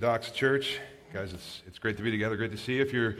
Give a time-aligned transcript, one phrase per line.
[0.00, 0.80] Doxa Church.
[1.12, 2.34] Guys, it's, it's great to be together.
[2.34, 2.82] Great to see you.
[2.82, 3.16] If you're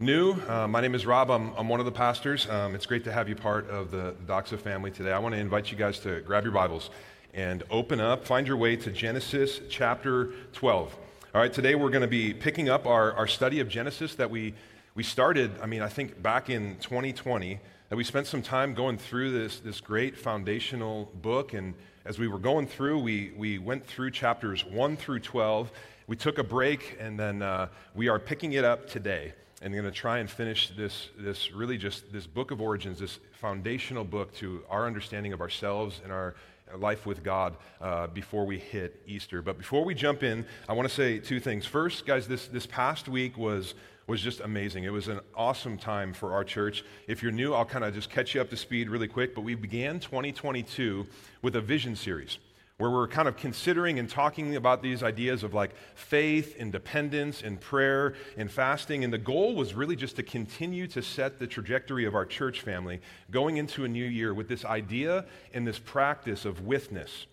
[0.00, 1.30] new, uh, my name is Rob.
[1.30, 2.48] I'm, I'm one of the pastors.
[2.48, 5.12] Um, it's great to have you part of the, Doxa family today.
[5.12, 6.88] I want to invite you guys to grab your Bibles
[7.34, 10.96] and open up, find your way to Genesis chapter 12.
[11.34, 14.30] All right, today we're going to be picking up our, our study of Genesis that
[14.30, 14.54] we,
[14.94, 17.60] we started, I mean, I think back in 2020,
[17.90, 21.52] that we spent some time going through this, this great foundational book.
[21.52, 21.74] And
[22.06, 25.70] as we were going through, we, we went through chapters 1 through 12.
[26.12, 29.86] We took a break, and then uh, we are picking it up today and going
[29.86, 34.30] to try and finish this, this really just this book of origins, this foundational book
[34.34, 36.34] to our understanding of ourselves and our
[36.76, 39.40] life with God uh, before we hit Easter.
[39.40, 41.64] But before we jump in, I want to say two things.
[41.64, 43.72] First, guys, this, this past week was
[44.06, 44.84] was just amazing.
[44.84, 46.84] It was an awesome time for our church.
[47.06, 49.34] If you're new, I'll kind of just catch you up to speed really quick.
[49.34, 51.06] But we began 2022
[51.40, 52.36] with a vision series
[52.82, 57.60] where we're kind of considering and talking about these ideas of like faith, independence, and
[57.60, 59.04] prayer and fasting.
[59.04, 62.62] And the goal was really just to continue to set the trajectory of our church
[62.62, 67.28] family going into a new year with this idea and this practice of witness.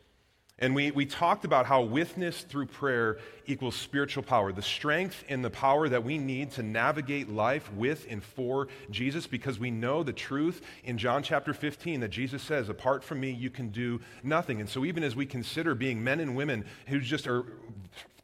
[0.61, 5.43] And we, we talked about how witness through prayer equals spiritual power, the strength and
[5.43, 10.03] the power that we need to navigate life with and for Jesus, because we know
[10.03, 14.01] the truth in John chapter 15 that Jesus says, Apart from me, you can do
[14.21, 14.59] nothing.
[14.59, 17.45] And so, even as we consider being men and women who just are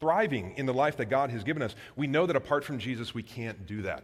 [0.02, 3.14] thriving in the life that God has given us, we know that apart from Jesus,
[3.14, 4.04] we can't do that.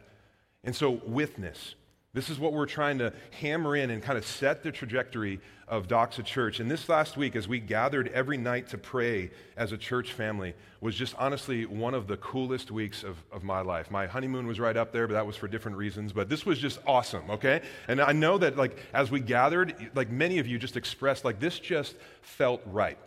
[0.63, 1.75] And so, witness.
[2.13, 5.87] This is what we're trying to hammer in and kind of set the trajectory of
[5.87, 6.59] Doxa Church.
[6.59, 10.53] And this last week, as we gathered every night to pray as a church family,
[10.81, 13.89] was just honestly one of the coolest weeks of, of my life.
[13.89, 16.11] My honeymoon was right up there, but that was for different reasons.
[16.11, 17.61] But this was just awesome, okay?
[17.87, 21.39] And I know that, like, as we gathered, like many of you just expressed, like,
[21.39, 22.97] this just felt right.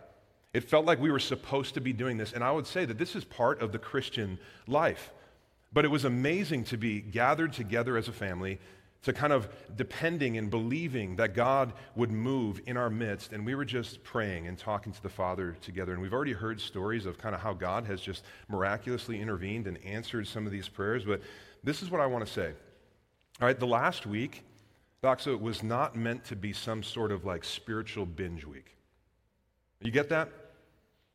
[0.55, 2.33] It felt like we were supposed to be doing this.
[2.33, 5.11] And I would say that this is part of the Christian life.
[5.73, 8.59] But it was amazing to be gathered together as a family
[9.05, 13.33] to kind of depending and believing that God would move in our midst.
[13.33, 15.93] And we were just praying and talking to the Father together.
[15.93, 19.77] And we've already heard stories of kind of how God has just miraculously intervened and
[19.85, 21.05] answered some of these prayers.
[21.05, 21.21] But
[21.63, 22.53] this is what I want to say.
[23.39, 24.43] All right, the last week,
[25.03, 28.75] Doxa, was not meant to be some sort of like spiritual binge week.
[29.81, 30.29] You get that?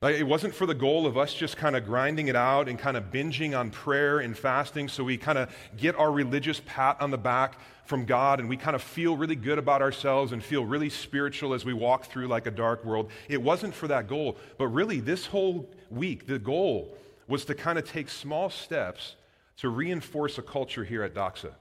[0.03, 2.79] Like, it wasn't for the goal of us just kind of grinding it out and
[2.79, 6.97] kind of binging on prayer and fasting so we kind of get our religious pat
[7.03, 10.43] on the back from God and we kind of feel really good about ourselves and
[10.43, 13.11] feel really spiritual as we walk through like a dark world.
[13.29, 14.39] It wasn't for that goal.
[14.57, 16.97] But really, this whole week, the goal
[17.29, 19.17] was to kind of take small steps
[19.59, 21.53] to reinforce a culture here at Doxa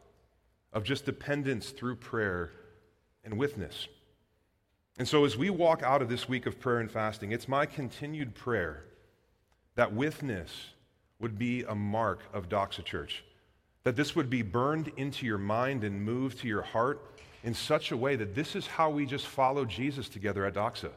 [0.72, 2.52] of just dependence through prayer
[3.26, 3.90] and witness.
[5.00, 7.66] And so, as we walk out of this week of prayer and fasting, it's my
[7.66, 8.84] continued prayer
[9.76, 10.52] that witness
[11.22, 13.24] would be a mark of Doxa Church,
[13.86, 17.00] that this would be burned into your mind and moved to your heart
[17.46, 20.92] in such a way that this is how we just follow Jesus together at Doxa.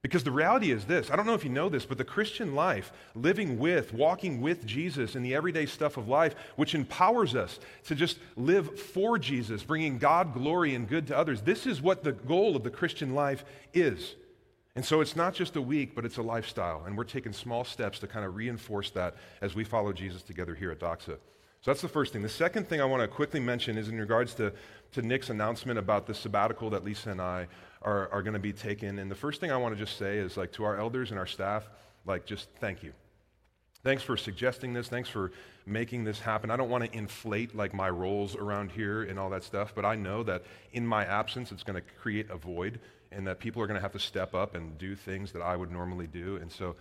[0.00, 2.54] Because the reality is this I don't know if you know this, but the Christian
[2.54, 7.58] life, living with, walking with Jesus in the everyday stuff of life, which empowers us
[7.84, 12.04] to just live for Jesus, bringing God glory and good to others, this is what
[12.04, 13.44] the goal of the Christian life
[13.74, 14.14] is.
[14.76, 16.84] And so it's not just a week, but it's a lifestyle.
[16.86, 20.54] And we're taking small steps to kind of reinforce that as we follow Jesus together
[20.54, 21.18] here at Doxa.
[21.60, 22.22] So that's the first thing.
[22.22, 24.52] The second thing I want to quickly mention is in regards to,
[24.92, 27.48] to Nick's announcement about the sabbatical that Lisa and I
[27.82, 28.98] are, are going to be taken.
[28.98, 31.18] And the first thing I want to just say is like to our elders and
[31.18, 31.68] our staff,
[32.06, 32.92] like just thank you.
[33.84, 34.88] Thanks for suggesting this.
[34.88, 35.30] Thanks for
[35.64, 36.50] making this happen.
[36.50, 39.84] I don't want to inflate like my roles around here and all that stuff, but
[39.84, 42.80] I know that in my absence, it's going to create a void
[43.12, 45.56] and that people are going to have to step up and do things that I
[45.56, 46.36] would normally do.
[46.36, 46.74] And so,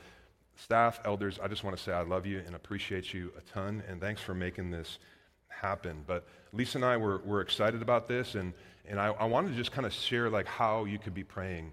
[0.55, 3.83] staff, elders, I just want to say I love you and appreciate you a ton.
[3.87, 4.97] And thanks for making this
[5.49, 6.03] happen.
[6.05, 8.53] But Lisa and I were, were excited about this, and,
[8.87, 11.71] and I, I wanted to just kind of share like how you could be praying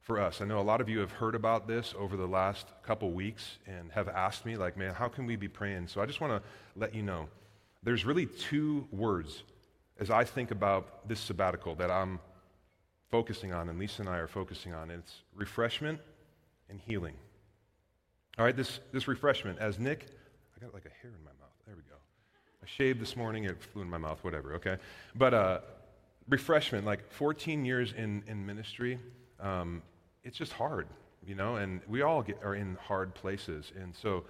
[0.00, 0.40] for us.
[0.40, 3.58] I know a lot of you have heard about this over the last couple weeks
[3.66, 5.88] and have asked me, like, man, how can we be praying?
[5.88, 7.28] So I just want to let you know
[7.82, 9.42] there's really two words
[9.98, 12.18] as I think about this sabbatical that I'm
[13.10, 14.90] focusing on, and Lisa and I are focusing on.
[14.90, 16.00] It's refreshment
[16.68, 17.14] and healing.
[18.38, 20.06] All right, this, this refreshment, as Nick,
[20.56, 21.52] I got like a hair in my mouth.
[21.66, 21.96] There we go.
[22.62, 24.78] I shaved this morning, it flew in my mouth, whatever, okay?
[25.14, 25.60] But uh,
[26.28, 28.98] refreshment, like 14 years in, in ministry,
[29.40, 29.82] um,
[30.22, 30.86] it's just hard,
[31.26, 33.72] you know, and we all get, are in hard places.
[33.78, 34.24] And so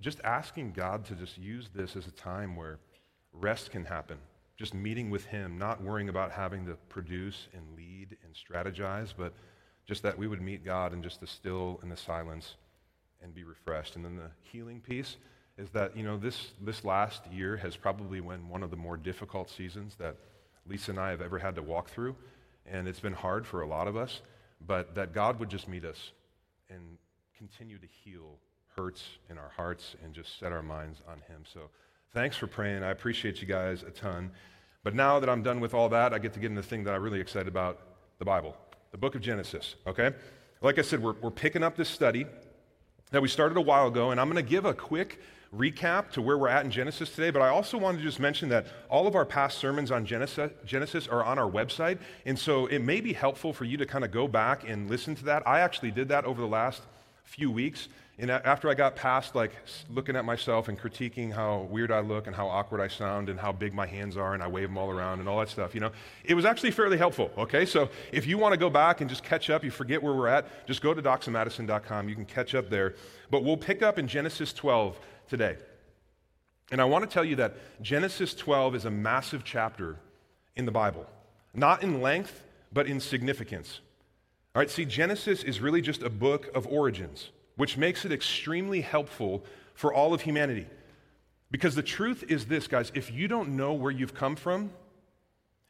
[0.00, 2.78] just asking God to just use this as a time where
[3.32, 4.18] rest can happen,
[4.56, 9.32] just meeting with Him, not worrying about having to produce and lead and strategize, but
[9.86, 12.54] just that we would meet God and just the still and the silence
[13.22, 13.96] and be refreshed.
[13.96, 15.16] And then the healing piece
[15.58, 18.96] is that, you know, this, this last year has probably been one of the more
[18.96, 20.16] difficult seasons that
[20.66, 22.16] Lisa and I have ever had to walk through.
[22.66, 24.20] And it's been hard for a lot of us,
[24.66, 26.12] but that God would just meet us
[26.68, 26.98] and
[27.36, 28.38] continue to heal
[28.76, 31.42] hurts in our hearts and just set our minds on Him.
[31.52, 31.70] So
[32.12, 32.82] thanks for praying.
[32.82, 34.30] I appreciate you guys a ton.
[34.82, 36.84] But now that I'm done with all that, I get to get into the thing
[36.84, 37.80] that I'm really excited about
[38.18, 38.56] the Bible,
[38.92, 40.12] the book of Genesis, okay?
[40.62, 42.26] Like I said, we're, we're picking up this study
[43.10, 45.20] that we started a while ago, and I'm going to give a quick
[45.56, 48.48] recap to where we're at in Genesis today, but I also wanted to just mention
[48.50, 52.80] that all of our past sermons on Genesis, are on our website, and so it
[52.80, 55.46] may be helpful for you to kind of go back and listen to that.
[55.46, 56.82] I actually did that over the last
[57.24, 59.50] few weeks, and after I got past like
[59.88, 63.40] looking at myself and critiquing how weird I look and how awkward I sound and
[63.40, 65.74] how big my hands are and I wave them all around and all that stuff,
[65.74, 65.90] you know,
[66.22, 67.30] it was actually fairly helpful.
[67.38, 70.12] Okay, so if you want to go back and just catch up, you forget where
[70.12, 72.08] we're at, just go to doxamadison.com.
[72.08, 72.94] You can catch up there.
[73.30, 75.00] But we'll pick up in Genesis 12
[75.30, 75.56] today.
[76.70, 79.96] And I want to tell you that Genesis 12 is a massive chapter
[80.56, 81.06] in the Bible,
[81.54, 83.80] not in length, but in significance.
[84.54, 87.30] All right, see, Genesis is really just a book of origins
[87.60, 89.44] which makes it extremely helpful
[89.74, 90.66] for all of humanity.
[91.50, 94.70] Because the truth is this, guys if you don't know where you've come from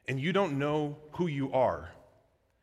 [0.06, 1.90] and you don't know who you are,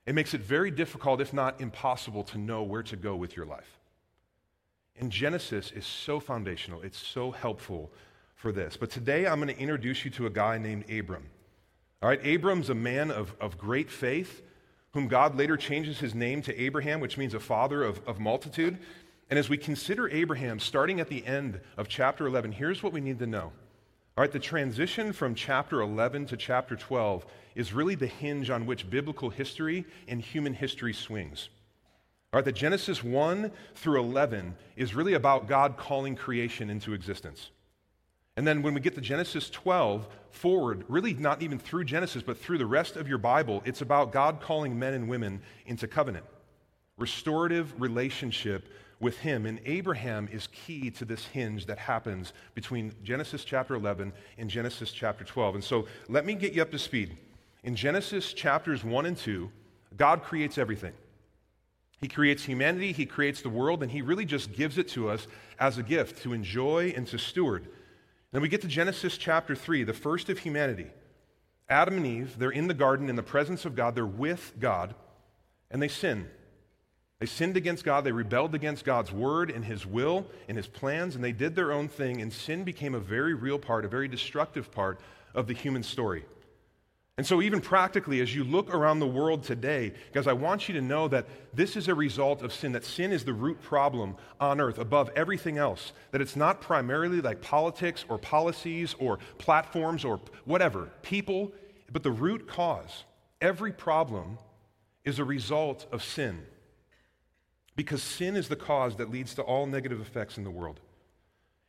[0.05, 3.45] it makes it very difficult, if not impossible, to know where to go with your
[3.45, 3.76] life.
[4.99, 7.91] And Genesis is so foundational, it's so helpful
[8.35, 8.77] for this.
[8.77, 11.25] But today I'm going to introduce you to a guy named Abram.
[12.01, 14.44] All right, Abram's a man of, of great faith,
[14.91, 18.77] whom God later changes his name to Abraham, which means a father of, of multitude.
[19.29, 23.01] And as we consider Abraham, starting at the end of chapter 11, here's what we
[23.01, 23.51] need to know.
[24.17, 28.65] All right, the transition from chapter 11 to chapter 12 is really the hinge on
[28.65, 31.50] which biblical history and human history swings.
[32.38, 37.50] All right, the Genesis 1 through 11 is really about God calling creation into existence.
[38.36, 42.38] And then when we get to Genesis 12 forward, really not even through Genesis, but
[42.38, 46.25] through the rest of your Bible, it's about God calling men and women into covenant,
[47.00, 49.48] restorative relationship with him.
[49.48, 54.92] And Abraham is key to this hinge that happens between Genesis chapter 11 and Genesis
[54.92, 55.56] chapter 12.
[55.56, 57.18] And so let me get you up to speed.
[57.63, 59.50] In Genesis chapters 1 and 2,
[59.98, 60.94] God creates everything.
[61.99, 65.27] He creates humanity, He creates the world, and He really just gives it to us
[65.59, 67.67] as a gift to enjoy and to steward.
[68.31, 70.88] Then we get to Genesis chapter 3, the first of humanity.
[71.69, 74.95] Adam and Eve, they're in the garden in the presence of God, they're with God,
[75.71, 76.29] and they sin.
[77.19, 81.15] They sinned against God, they rebelled against God's word and his will and his plans,
[81.15, 84.07] and they did their own thing, and sin became a very real part, a very
[84.07, 85.00] destructive part
[85.33, 86.25] of the human story.
[87.17, 90.75] And so, even practically, as you look around the world today, guys, I want you
[90.75, 94.15] to know that this is a result of sin, that sin is the root problem
[94.39, 95.93] on earth above everything else.
[96.11, 101.51] That it's not primarily like politics or policies or platforms or whatever, people,
[101.91, 103.03] but the root cause,
[103.41, 104.37] every problem
[105.03, 106.45] is a result of sin
[107.75, 110.79] because sin is the cause that leads to all negative effects in the world.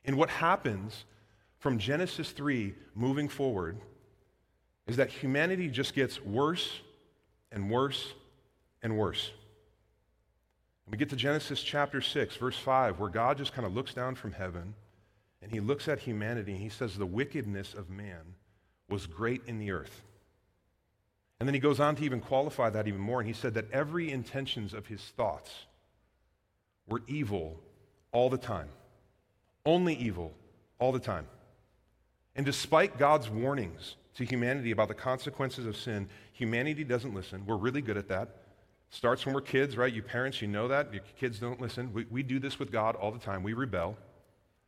[0.04, 1.04] And what happens
[1.58, 3.78] from Genesis 3 moving forward
[4.88, 6.80] is that humanity just gets worse
[7.52, 8.14] and worse
[8.82, 9.30] and worse.
[10.90, 14.14] we get to Genesis chapter 6, verse 5, where God just kind of looks down
[14.14, 14.74] from heaven
[15.42, 18.34] and he looks at humanity and he says, The wickedness of man
[18.88, 20.02] was great in the earth.
[21.38, 23.70] And then he goes on to even qualify that even more, and he said that
[23.70, 25.52] every intentions of his thoughts
[26.88, 27.60] were evil
[28.10, 28.68] all the time.
[29.64, 30.32] Only evil
[30.80, 31.26] all the time.
[32.34, 37.46] And despite God's warnings to humanity about the consequences of sin, humanity doesn't listen.
[37.46, 38.28] We're really good at that.
[38.90, 39.92] Starts when we're kids, right?
[39.92, 40.92] You parents, you know that.
[40.92, 41.92] Your kids don't listen.
[41.92, 43.44] We, we do this with God all the time.
[43.44, 43.96] We rebel.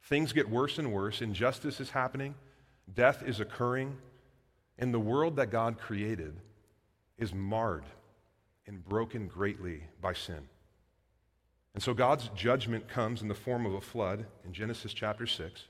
[0.05, 1.21] Things get worse and worse.
[1.21, 2.37] Injustice is happening.
[2.95, 3.97] Death is occurring.
[4.79, 6.37] And the world that God created
[7.19, 7.85] is marred
[8.69, 10.49] and broken greatly by sin.
[11.75, 15.65] And so God's judgment comes in the form of a flood in Genesis chapter 6.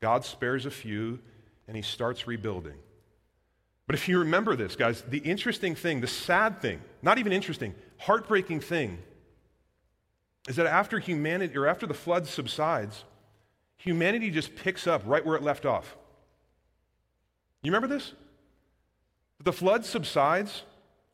[0.00, 1.18] God spares a few
[1.66, 2.76] and he starts rebuilding.
[3.86, 7.74] But if you remember this, guys, the interesting thing, the sad thing, not even interesting,
[7.98, 8.98] heartbreaking thing,
[10.48, 13.04] is that after humanity, or after the flood subsides,
[13.76, 15.96] humanity just picks up right where it left off.
[17.62, 18.12] You remember this?
[19.42, 20.62] The flood subsides.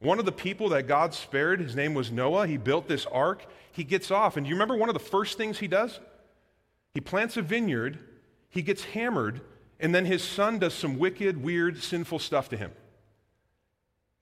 [0.00, 3.44] One of the people that God spared, his name was Noah, he built this ark
[3.78, 4.36] he gets off.
[4.36, 6.00] And do you remember one of the first things he does?
[6.94, 7.98] He plants a vineyard,
[8.50, 9.40] he gets hammered,
[9.80, 12.72] and then his son does some wicked, weird, sinful stuff to him.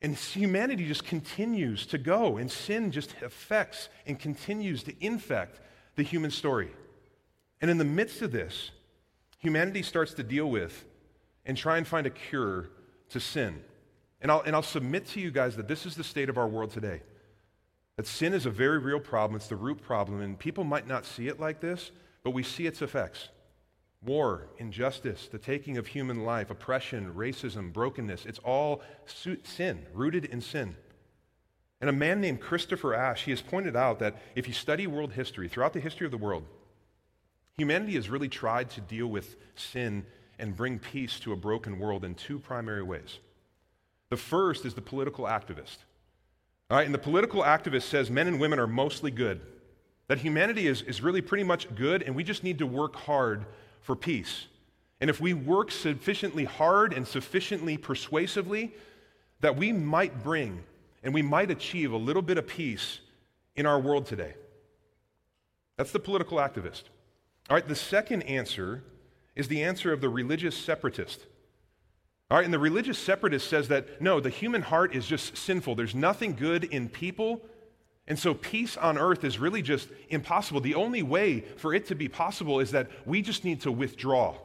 [0.02, 5.60] And humanity just continues to go, and sin just affects and continues to infect
[5.96, 6.70] the human story.
[7.62, 8.70] And in the midst of this,
[9.38, 10.84] humanity starts to deal with
[11.46, 12.68] and try and find a cure
[13.10, 13.62] to sin.
[14.20, 16.46] And I'll, and I'll submit to you guys that this is the state of our
[16.46, 17.00] world today.
[17.96, 21.06] That sin is a very real problem, it's the root problem, and people might not
[21.06, 21.90] see it like this,
[22.22, 23.30] but we see its effects
[24.06, 28.24] war, injustice, the taking of human life, oppression, racism, brokenness.
[28.24, 28.82] It's all
[29.44, 30.76] sin, rooted in sin.
[31.80, 35.12] And a man named Christopher Ash, he has pointed out that if you study world
[35.12, 36.44] history, throughout the history of the world,
[37.58, 40.06] humanity has really tried to deal with sin
[40.38, 43.18] and bring peace to a broken world in two primary ways.
[44.10, 45.78] The first is the political activist.
[46.70, 49.40] All right, and the political activist says men and women are mostly good,
[50.08, 53.44] that humanity is, is really pretty much good, and we just need to work hard
[53.80, 54.46] for peace.
[55.00, 58.74] And if we work sufficiently hard and sufficiently persuasively,
[59.40, 60.62] that we might bring
[61.02, 63.00] and we might achieve a little bit of peace
[63.54, 64.34] in our world today.
[65.76, 66.84] That's the political activist.
[67.48, 68.82] All right, the second answer
[69.34, 71.26] is the answer of the religious separatist.
[72.30, 75.76] All right, and the religious separatist says that no, the human heart is just sinful.
[75.76, 77.40] There's nothing good in people.
[78.08, 80.60] And so peace on earth is really just impossible.
[80.60, 84.36] The only way for it to be possible is that we just need to withdraw.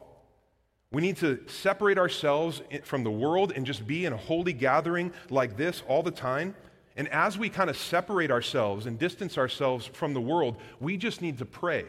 [0.90, 5.12] We need to separate ourselves from the world and just be in a holy gathering
[5.30, 6.54] like this all the time.
[6.96, 11.22] And as we kind of separate ourselves and distance ourselves from the world, we just
[11.22, 11.86] need to pray.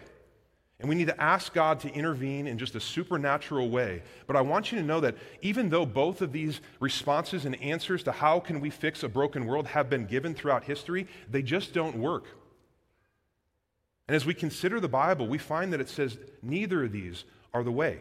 [0.80, 4.01] And we need to ask God to intervene in just a supernatural way.
[4.27, 8.03] But I want you to know that even though both of these responses and answers
[8.03, 11.74] to how can we fix a broken world have been given throughout history, they just
[11.74, 12.25] don't work.
[14.08, 17.63] And as we consider the Bible, we find that it says neither of these are
[17.63, 18.00] the way.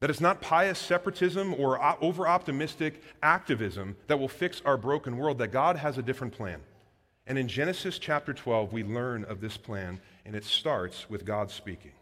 [0.00, 5.38] That it's not pious separatism or over optimistic activism that will fix our broken world,
[5.38, 6.60] that God has a different plan.
[7.30, 11.48] And in Genesis chapter 12, we learn of this plan, and it starts with God
[11.48, 11.92] speaking.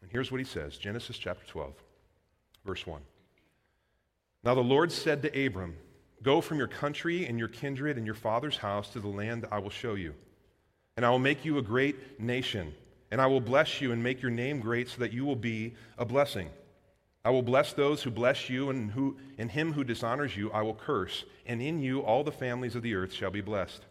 [0.00, 1.74] And here's what he says Genesis chapter 12,
[2.64, 3.02] verse 1.
[4.42, 5.76] Now the Lord said to Abram,
[6.22, 9.58] Go from your country and your kindred and your father's house to the land I
[9.58, 10.14] will show you.
[10.96, 12.72] And I will make you a great nation,
[13.10, 15.74] and I will bless you and make your name great so that you will be
[15.98, 16.48] a blessing.
[17.26, 20.62] I will bless those who bless you, and, who, and him who dishonors you I
[20.62, 23.84] will curse, and in you all the families of the earth shall be blessed.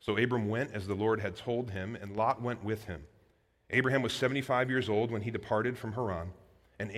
[0.00, 3.04] So Abram went as the Lord had told him, and Lot went with him.
[3.68, 6.32] Abraham was 75 years old when he departed from Haran.
[6.78, 6.90] And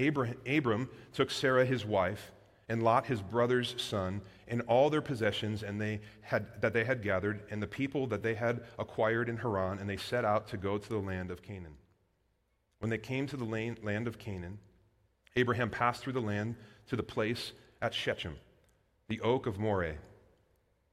[0.47, 2.31] Abram took Sarah his wife,
[2.69, 7.03] and Lot his brother's son, and all their possessions and they had, that they had
[7.03, 10.57] gathered, and the people that they had acquired in Haran, and they set out to
[10.57, 11.75] go to the land of Canaan.
[12.79, 14.59] When they came to the land of Canaan,
[15.35, 16.55] Abraham passed through the land
[16.87, 18.37] to the place at Shechem,
[19.09, 19.97] the oak of Moreh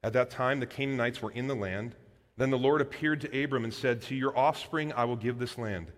[0.04, 1.96] at that time, the Canaanites were in the land.
[2.38, 5.58] Then the Lord appeared to Abram and said, To your offspring I will give this
[5.58, 5.92] land.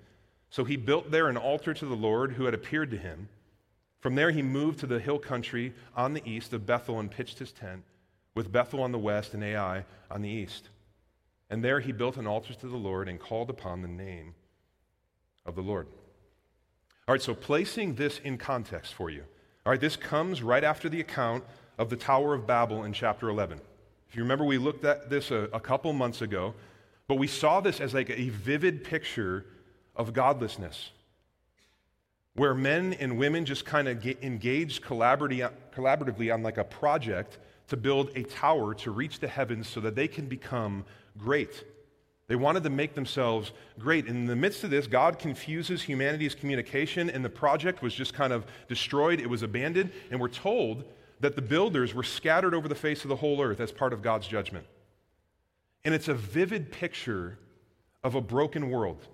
[0.50, 3.30] So he built there an altar to the Lord who had appeared to him.
[4.00, 7.38] From there, he moved to the hill country on the east of Bethel and pitched
[7.38, 7.84] his tent,
[8.34, 10.70] with Bethel on the west and Ai on the east.
[11.52, 14.34] And there he built an altar to the Lord and called upon the name
[15.46, 15.88] of the Lord.
[17.08, 19.24] All right, so placing this in context for you.
[19.66, 21.44] All right, this comes right after the account
[21.78, 23.62] of the Tower of Babel in chapter 11.
[24.12, 26.54] If you remember, we looked at this a, a couple months ago,
[27.08, 29.46] but we saw this as like a vivid picture
[29.96, 30.92] of godlessness,
[32.36, 37.38] where men and women just kind of engaged collaboratively on like a project
[37.70, 40.84] to build a tower to reach the heavens so that they can become
[41.18, 41.64] great.
[42.28, 44.08] They wanted to make themselves great.
[44.08, 48.34] In the midst of this, God confuses humanity's communication, and the project was just kind
[48.34, 49.22] of destroyed.
[49.22, 50.84] It was abandoned, and we're told
[51.22, 54.02] that the builders were scattered over the face of the whole earth as part of
[54.02, 54.66] God's judgment.
[55.86, 57.38] And it's a vivid picture
[58.04, 59.08] of a broken world.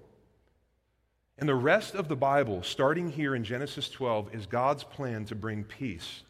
[1.37, 5.35] And the rest of the Bible, starting here in Genesis 12, is God's plan to
[5.35, 6.23] bring peace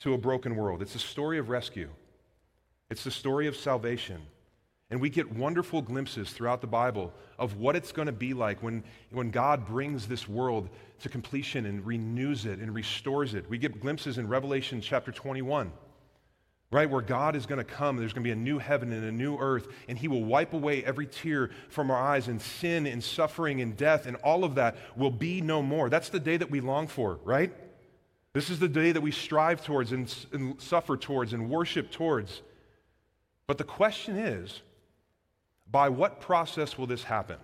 [0.00, 0.80] to a broken world.
[0.80, 1.90] It's a story of rescue,
[2.88, 4.22] it's the story of salvation.
[4.90, 8.62] And we get wonderful glimpses throughout the Bible of what it's going to be like
[8.62, 13.48] when, when God brings this world to completion and renews it and restores it.
[13.50, 15.70] We get glimpses in Revelation chapter 21,
[16.70, 17.98] right, where God is going to come.
[17.98, 20.54] There's going to be a new heaven and a new earth, and He will wipe
[20.54, 24.54] away every tear from our eyes, and sin and suffering and death and all of
[24.54, 25.90] that will be no more.
[25.90, 27.52] That's the day that we long for, right?
[28.32, 32.40] This is the day that we strive towards and, and suffer towards and worship towards.
[33.46, 34.62] But the question is,
[35.70, 37.38] by what process will this happen?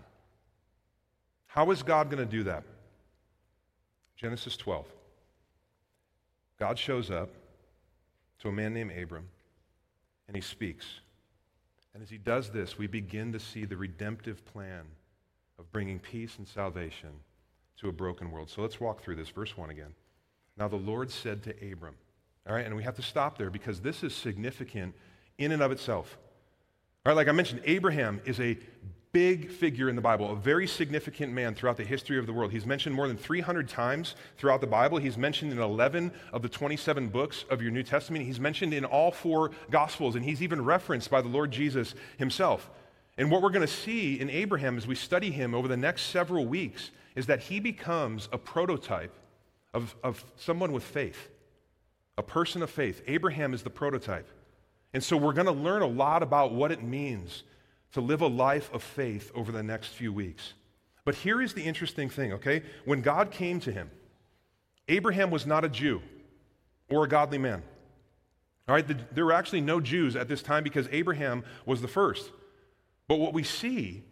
[1.46, 2.64] How is God going to do that?
[4.16, 4.86] Genesis 12.
[6.58, 7.30] God shows up
[8.40, 9.28] to a man named Abram
[10.26, 10.86] and he speaks.
[11.92, 14.82] And as he does this, we begin to see the redemptive plan
[15.58, 17.10] of bringing peace and salvation
[17.80, 18.50] to a broken world.
[18.50, 19.28] So let's walk through this.
[19.28, 19.94] Verse 1 again.
[20.56, 21.94] Now the Lord said to Abram,
[22.48, 24.94] all right, and we have to stop there because this is significant
[25.38, 26.18] in and of itself.
[27.06, 28.56] Right, like I mentioned, Abraham is a
[29.12, 32.50] big figure in the Bible, a very significant man throughout the history of the world.
[32.50, 34.96] He's mentioned more than 300 times throughout the Bible.
[34.96, 38.25] He's mentioned in 11 of the 27 books of your New Testament.
[38.25, 42.70] He's mentioned in all four Gospels, and he's even referenced by the Lord Jesus himself.
[43.18, 46.04] And what we're going to see in Abraham as we study him over the next
[46.06, 49.12] several weeks is that he becomes a prototype
[49.75, 51.28] of, of someone with faith,
[52.16, 53.02] a person of faith.
[53.06, 54.26] Abraham is the prototype.
[54.94, 57.42] And so we're going to learn a lot about what it means
[57.92, 60.54] to live a life of faith over the next few weeks.
[61.04, 62.62] But here is the interesting thing, okay?
[62.84, 63.90] When God came to him,
[64.88, 66.00] Abraham was not a Jew
[66.88, 67.62] or a godly man.
[68.68, 71.88] All right, the, there were actually no Jews at this time because Abraham was the
[71.88, 72.30] first.
[73.08, 74.02] But what we see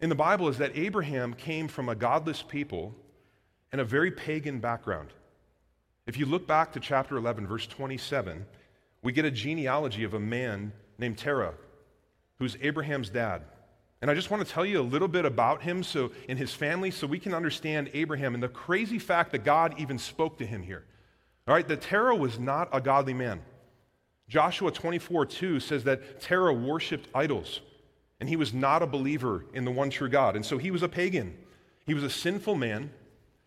[0.00, 2.94] in the Bible is that Abraham came from a godless people
[3.72, 5.08] and a very pagan background.
[6.06, 8.46] If you look back to chapter 11, verse 27,
[9.02, 11.54] we get a genealogy of a man named Terah,
[12.38, 13.42] who's Abraham's dad.
[14.02, 16.52] And I just want to tell you a little bit about him so in his
[16.52, 20.46] family so we can understand Abraham and the crazy fact that God even spoke to
[20.46, 20.84] him here.
[21.48, 23.40] All right, that Terah was not a godly man.
[24.28, 27.60] Joshua 24, 2 says that Terah worshiped idols,
[28.18, 30.34] and he was not a believer in the one true God.
[30.36, 31.36] And so he was a pagan.
[31.86, 32.90] He was a sinful man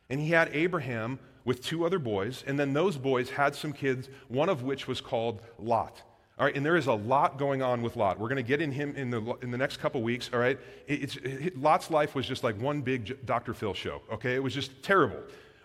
[0.10, 4.08] and he had Abraham with two other boys, and then those boys had some kids,
[4.27, 6.03] one of which was called Lot.
[6.38, 8.20] All right, and there is a lot going on with Lot.
[8.20, 10.60] We're going to get in him in the, in the next couple weeks, all right?
[10.86, 13.56] It, it, Lot's life was just like one big Dr.
[13.56, 14.36] Phil show, okay?
[14.36, 15.18] It was just terrible,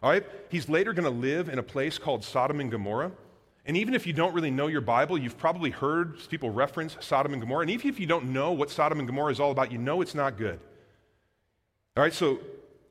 [0.02, 0.24] all right?
[0.48, 3.12] He's later going to live in a place called Sodom and Gomorrah.
[3.66, 7.34] And even if you don't really know your Bible, you've probably heard people reference Sodom
[7.34, 7.60] and Gomorrah.
[7.60, 10.00] And even if you don't know what Sodom and Gomorrah is all about, you know
[10.00, 10.58] it's not good.
[11.94, 12.38] All right, so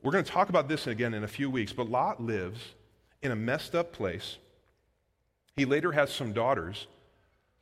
[0.04, 2.60] we're going to talk about this again in a few weeks, but Lot lives
[3.24, 4.36] in a messed up place.
[5.56, 6.86] He later has some daughters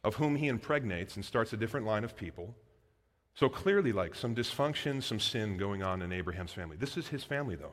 [0.05, 2.55] of whom he impregnates and starts a different line of people.
[3.35, 6.77] So clearly, like some dysfunction, some sin going on in Abraham's family.
[6.77, 7.73] This is his family, though.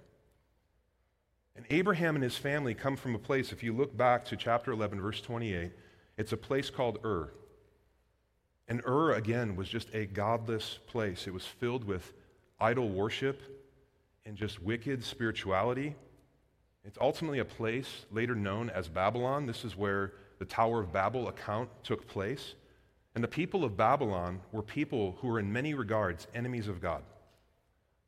[1.56, 4.72] And Abraham and his family come from a place, if you look back to chapter
[4.72, 5.72] 11, verse 28,
[6.18, 7.34] it's a place called Ur.
[8.68, 11.28] And Ur, again, was just a godless place.
[11.28, 12.14] It was filled with
[12.60, 13.42] idol worship
[14.26, 15.96] and just wicked spirituality.
[16.86, 19.46] It's ultimately a place later known as Babylon.
[19.46, 22.56] This is where the Tower of Babel account took place.
[23.16, 27.04] And the people of Babylon were people who were, in many regards, enemies of God.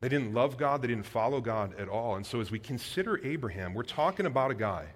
[0.00, 2.16] They didn't love God, they didn't follow God at all.
[2.16, 4.86] And so, as we consider Abraham, we're talking about a guy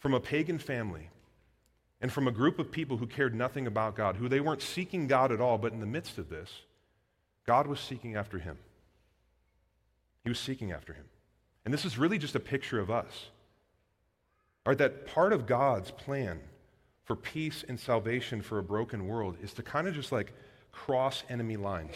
[0.00, 1.08] from a pagan family
[2.00, 5.06] and from a group of people who cared nothing about God, who they weren't seeking
[5.06, 6.50] God at all, but in the midst of this,
[7.46, 8.58] God was seeking after him.
[10.24, 11.04] He was seeking after him.
[11.64, 13.30] And this is really just a picture of us.
[14.64, 16.40] Right, that part of God's plan
[17.04, 20.32] for peace and salvation for a broken world is to kind of just like
[20.70, 21.94] cross enemy lines.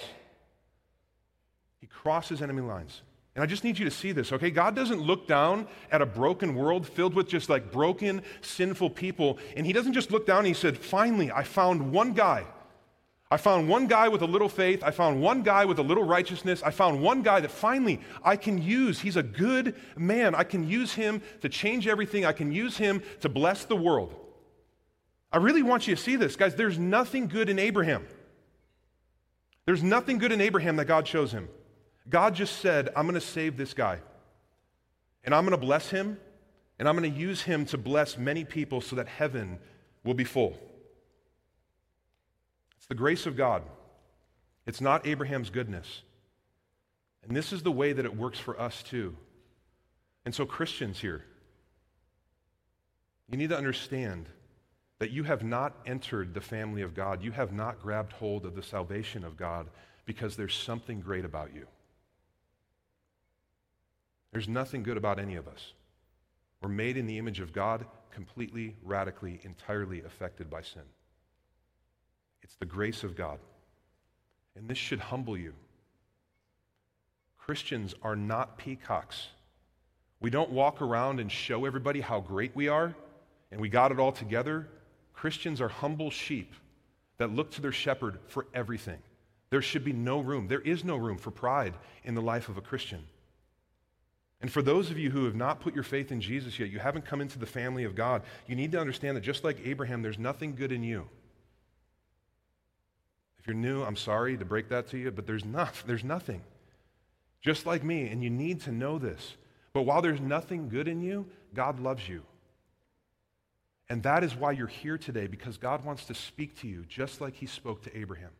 [1.80, 3.02] He crosses enemy lines.
[3.36, 4.50] And I just need you to see this, okay?
[4.50, 9.38] God doesn't look down at a broken world filled with just like broken, sinful people.
[9.56, 12.46] And He doesn't just look down and He said, finally, I found one guy
[13.28, 14.84] I found one guy with a little faith.
[14.84, 16.62] I found one guy with a little righteousness.
[16.62, 19.00] I found one guy that finally I can use.
[19.00, 20.34] He's a good man.
[20.34, 22.24] I can use him to change everything.
[22.24, 24.14] I can use him to bless the world.
[25.32, 26.54] I really want you to see this, guys.
[26.54, 28.06] There's nothing good in Abraham.
[29.64, 31.48] There's nothing good in Abraham that God shows him.
[32.08, 33.98] God just said, I'm going to save this guy.
[35.24, 36.18] And I'm going to bless him.
[36.78, 39.58] And I'm going to use him to bless many people so that heaven
[40.04, 40.56] will be full.
[42.86, 43.64] It's the grace of God,
[44.64, 46.02] it's not Abraham's goodness.
[47.26, 49.16] And this is the way that it works for us too.
[50.24, 51.24] And so, Christians here,
[53.28, 54.28] you need to understand
[55.00, 57.24] that you have not entered the family of God.
[57.24, 59.66] You have not grabbed hold of the salvation of God
[60.04, 61.66] because there's something great about you.
[64.30, 65.72] There's nothing good about any of us.
[66.62, 70.82] We're made in the image of God, completely, radically, entirely affected by sin.
[72.42, 73.38] It's the grace of God.
[74.56, 75.54] And this should humble you.
[77.38, 79.28] Christians are not peacocks.
[80.20, 82.94] We don't walk around and show everybody how great we are
[83.52, 84.68] and we got it all together.
[85.12, 86.54] Christians are humble sheep
[87.18, 88.98] that look to their shepherd for everything.
[89.50, 90.48] There should be no room.
[90.48, 93.04] There is no room for pride in the life of a Christian.
[94.40, 96.78] And for those of you who have not put your faith in Jesus yet, you
[96.78, 100.02] haven't come into the family of God, you need to understand that just like Abraham,
[100.02, 101.08] there's nothing good in you.
[103.46, 106.42] If you're new, I'm sorry to break that to you, but there's, not, there's nothing.
[107.40, 109.36] Just like me, and you need to know this.
[109.72, 112.24] But while there's nothing good in you, God loves you.
[113.88, 117.20] And that is why you're here today, because God wants to speak to you just
[117.20, 118.32] like he spoke to Abraham.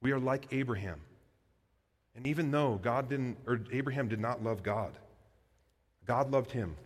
[0.00, 1.02] We are like Abraham.
[2.16, 4.92] And even though God didn't, or Abraham did not love God,
[6.06, 6.76] God loved him.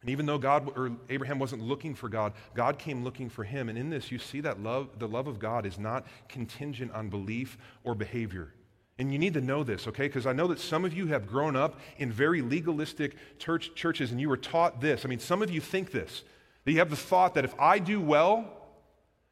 [0.00, 3.68] And even though God or Abraham wasn't looking for God, God came looking for him.
[3.68, 7.08] And in this, you see that love, the love of God is not contingent on
[7.08, 8.54] belief or behavior.
[8.98, 10.06] And you need to know this, okay?
[10.06, 14.10] Because I know that some of you have grown up in very legalistic church, churches
[14.10, 15.04] and you were taught this.
[15.04, 16.24] I mean, some of you think this
[16.64, 18.44] that you have the thought that if I do well,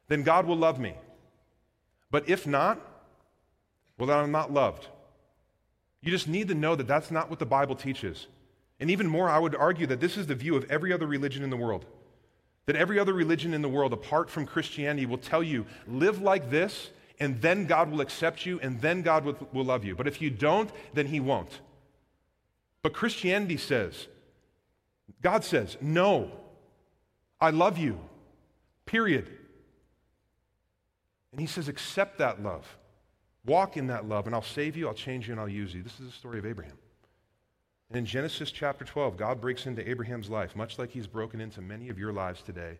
[0.07, 0.95] then God will love me.
[2.09, 2.79] But if not,
[3.97, 4.87] well, then I'm not loved.
[6.01, 8.27] You just need to know that that's not what the Bible teaches.
[8.79, 11.43] And even more, I would argue that this is the view of every other religion
[11.43, 11.85] in the world.
[12.67, 16.49] That every other religion in the world, apart from Christianity, will tell you live like
[16.49, 19.95] this, and then God will accept you, and then God will, will love you.
[19.95, 21.61] But if you don't, then He won't.
[22.83, 24.07] But Christianity says,
[25.21, 26.31] God says, no,
[27.41, 27.99] I love you,
[28.85, 29.27] period.
[31.31, 32.77] And he says, accept that love.
[33.45, 35.83] Walk in that love, and I'll save you, I'll change you, and I'll use you.
[35.83, 36.77] This is the story of Abraham.
[37.89, 41.61] And in Genesis chapter 12, God breaks into Abraham's life, much like he's broken into
[41.61, 42.77] many of your lives today.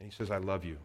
[0.00, 0.76] And he says, I love you.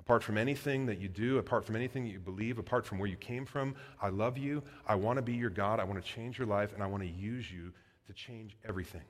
[0.00, 3.08] Apart from anything that you do, apart from anything that you believe, apart from where
[3.08, 4.62] you came from, I love you.
[4.86, 5.80] I want to be your God.
[5.80, 7.72] I want to change your life, and I want to use you
[8.06, 9.04] to change everything.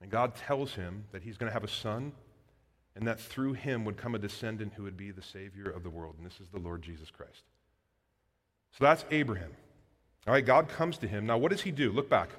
[0.00, 2.12] And God tells him that he's going to have a son
[2.96, 5.90] and that through him would come a descendant who would be the Savior of the
[5.90, 6.14] world.
[6.18, 7.42] And this is the Lord Jesus Christ.
[8.78, 9.50] So that's Abraham.
[10.26, 11.26] All right, God comes to him.
[11.26, 11.90] Now, what does he do?
[11.90, 12.30] Look back.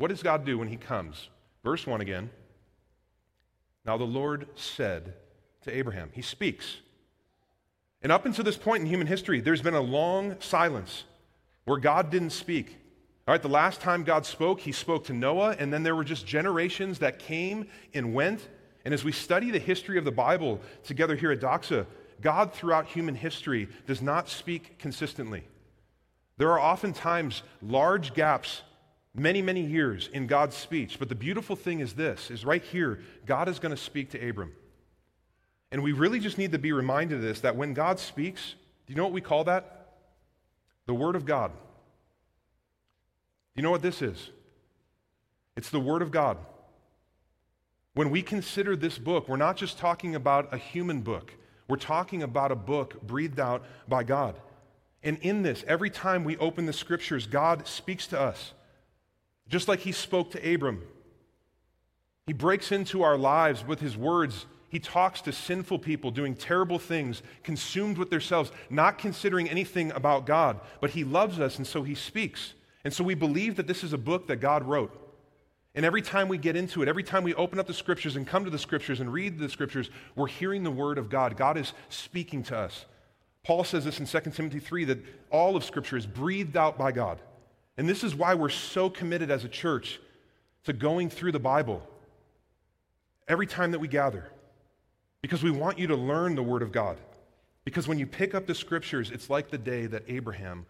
[0.00, 1.28] What does God do when he comes?
[1.62, 2.30] Verse 1 again.
[3.84, 5.12] Now, the Lord said
[5.60, 6.78] to Abraham, He speaks.
[8.00, 11.04] And up until this point in human history, there's been a long silence
[11.66, 12.78] where God didn't speak.
[13.28, 16.02] All right, the last time God spoke, he spoke to Noah, and then there were
[16.02, 18.48] just generations that came and went.
[18.86, 21.84] And as we study the history of the Bible together here at Doxa,
[22.22, 25.44] God throughout human history does not speak consistently.
[26.38, 28.62] There are oftentimes large gaps,
[29.14, 30.98] many, many years in God's speech.
[30.98, 34.28] But the beautiful thing is this is right here, God is going to speak to
[34.28, 34.52] Abram.
[35.72, 38.54] And we really just need to be reminded of this that when God speaks,
[38.86, 39.94] do you know what we call that?
[40.86, 41.52] The Word of God.
[41.52, 41.56] Do
[43.56, 44.30] you know what this is?
[45.56, 46.38] It's the Word of God.
[47.94, 51.34] When we consider this book, we're not just talking about a human book,
[51.68, 54.40] we're talking about a book breathed out by God.
[55.02, 58.52] And in this, every time we open the scriptures, God speaks to us,
[59.50, 60.82] just like He spoke to Abram.
[62.26, 64.46] He breaks into our lives with His words.
[64.68, 70.24] He talks to sinful people doing terrible things, consumed with themselves, not considering anything about
[70.24, 70.60] God.
[70.80, 72.54] But He loves us, and so He speaks.
[72.84, 74.96] And so we believe that this is a book that God wrote.
[75.74, 78.26] And every time we get into it, every time we open up the scriptures and
[78.26, 81.36] come to the scriptures and read the scriptures, we're hearing the word of God.
[81.36, 82.86] God is speaking to us.
[83.44, 84.98] Paul says this in 2 Timothy 3 that
[85.30, 87.20] all of scripture is breathed out by God.
[87.76, 90.00] And this is why we're so committed as a church
[90.64, 91.82] to going through the Bible
[93.28, 94.30] every time that we gather.
[95.22, 96.98] Because we want you to learn the word of God.
[97.64, 100.66] Because when you pick up the scriptures, it's like the day that Abraham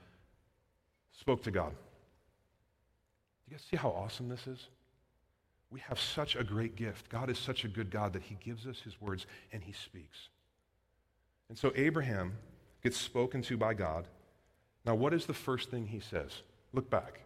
[1.18, 1.72] spoke to God.
[3.48, 4.68] You guys see how awesome this is?
[5.70, 7.08] We have such a great gift.
[7.08, 10.28] God is such a good God that he gives us his words and he speaks.
[11.48, 12.36] And so Abraham
[12.82, 14.06] gets spoken to by God.
[14.84, 16.42] Now, what is the first thing he says?
[16.72, 17.20] Look back.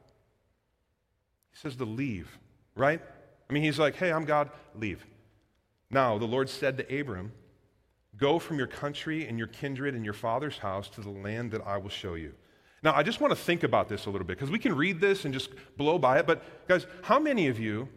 [1.51, 2.39] He says to leave,
[2.75, 3.01] right?
[3.49, 5.05] I mean, he's like, hey, I'm God, leave.
[5.91, 7.33] Now, the Lord said to Abram,
[8.17, 11.63] Go from your country and your kindred and your father's house to the land that
[11.67, 12.33] I will show you.
[12.83, 15.01] Now, I just want to think about this a little bit because we can read
[15.01, 16.27] this and just blow by it.
[16.27, 17.89] But, guys, how many of you,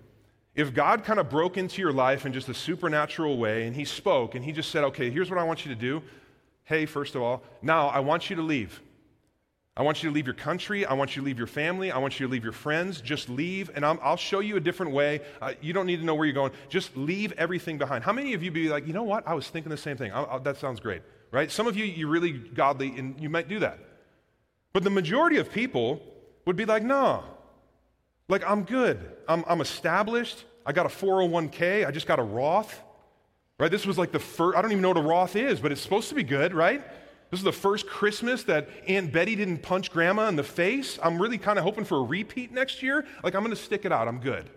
[0.55, 3.85] if God kind of broke into your life in just a supernatural way and He
[3.85, 6.01] spoke and He just said, okay, here's what I want you to do.
[6.63, 8.81] Hey, first of all, now I want you to leave.
[9.77, 10.87] I want you to leave your country.
[10.87, 11.91] I want you to leave your family.
[11.91, 12.99] I want you to leave your friends.
[12.99, 15.21] Just leave, and i will show you a different way.
[15.39, 16.51] Uh, you don't need to know where you're going.
[16.67, 18.03] Just leave everything behind.
[18.03, 19.27] How many of you be like, you know what?
[19.27, 20.11] I was thinking the same thing.
[20.11, 21.51] I, I, that sounds great, right?
[21.51, 23.77] Some of you, you're really godly, and you might do that.
[24.73, 26.01] But the majority of people
[26.45, 27.23] would be like, no,
[28.29, 29.15] like I'm good.
[29.27, 30.43] I'm, I'm established.
[30.65, 31.85] I got a 401k.
[31.85, 32.81] I just got a Roth,
[33.59, 33.69] right?
[33.69, 35.81] This was like the first, I don't even know what a Roth is, but it's
[35.81, 36.83] supposed to be good, right?
[37.29, 40.97] This is the first Christmas that Aunt Betty didn't punch grandma in the face.
[41.03, 43.05] I'm really kind of hoping for a repeat next year.
[43.23, 44.07] Like, I'm going to stick it out.
[44.07, 44.49] I'm good.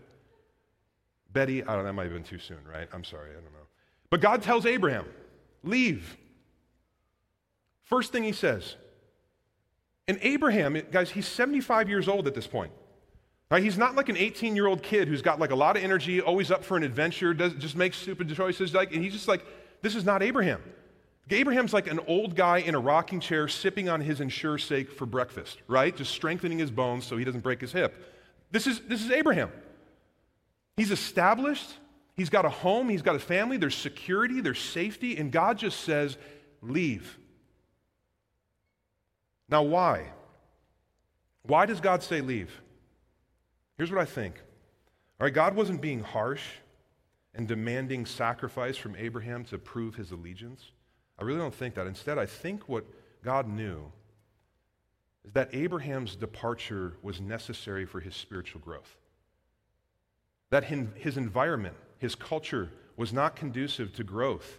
[1.33, 2.89] Betty, I don't know, that might have been too soon, right?
[2.93, 3.67] I'm sorry, I don't know.
[4.09, 5.07] But God tells Abraham,
[5.63, 6.17] leave.
[7.85, 8.77] First thing he says.
[10.09, 12.73] And Abraham, guys, he's 75 years old at this point.
[13.51, 13.63] Right?
[13.63, 16.21] He's not like an 18 year old kid who's got like a lot of energy,
[16.21, 18.73] always up for an adventure, does, just makes stupid choices.
[18.75, 19.45] Like, and he's just like,
[19.83, 20.63] this is not Abraham.
[21.37, 25.07] Abraham's like an old guy in a rocking chair sipping on his Ensure sake for
[25.07, 25.95] breakfast, right?
[25.95, 27.95] Just strengthening his bones so he doesn't break his hip.
[28.51, 29.51] This is, this is Abraham.
[30.77, 31.69] He's established,
[32.17, 35.81] he's got a home, he's got a family, there's security, there's safety, and God just
[35.81, 36.17] says,
[36.63, 37.19] leave.
[39.49, 40.07] Now, why?
[41.43, 42.51] Why does God say leave?
[43.77, 44.37] Here's what I think.
[45.21, 46.45] All right, God wasn't being harsh
[47.35, 50.73] and demanding sacrifice from Abraham to prove his allegiance.
[51.21, 51.87] I really don't think that.
[51.87, 52.85] Instead, I think what
[53.23, 53.93] God knew
[55.25, 58.97] is that Abraham's departure was necessary for his spiritual growth.
[60.49, 64.59] That his environment, his culture, was not conducive to growth.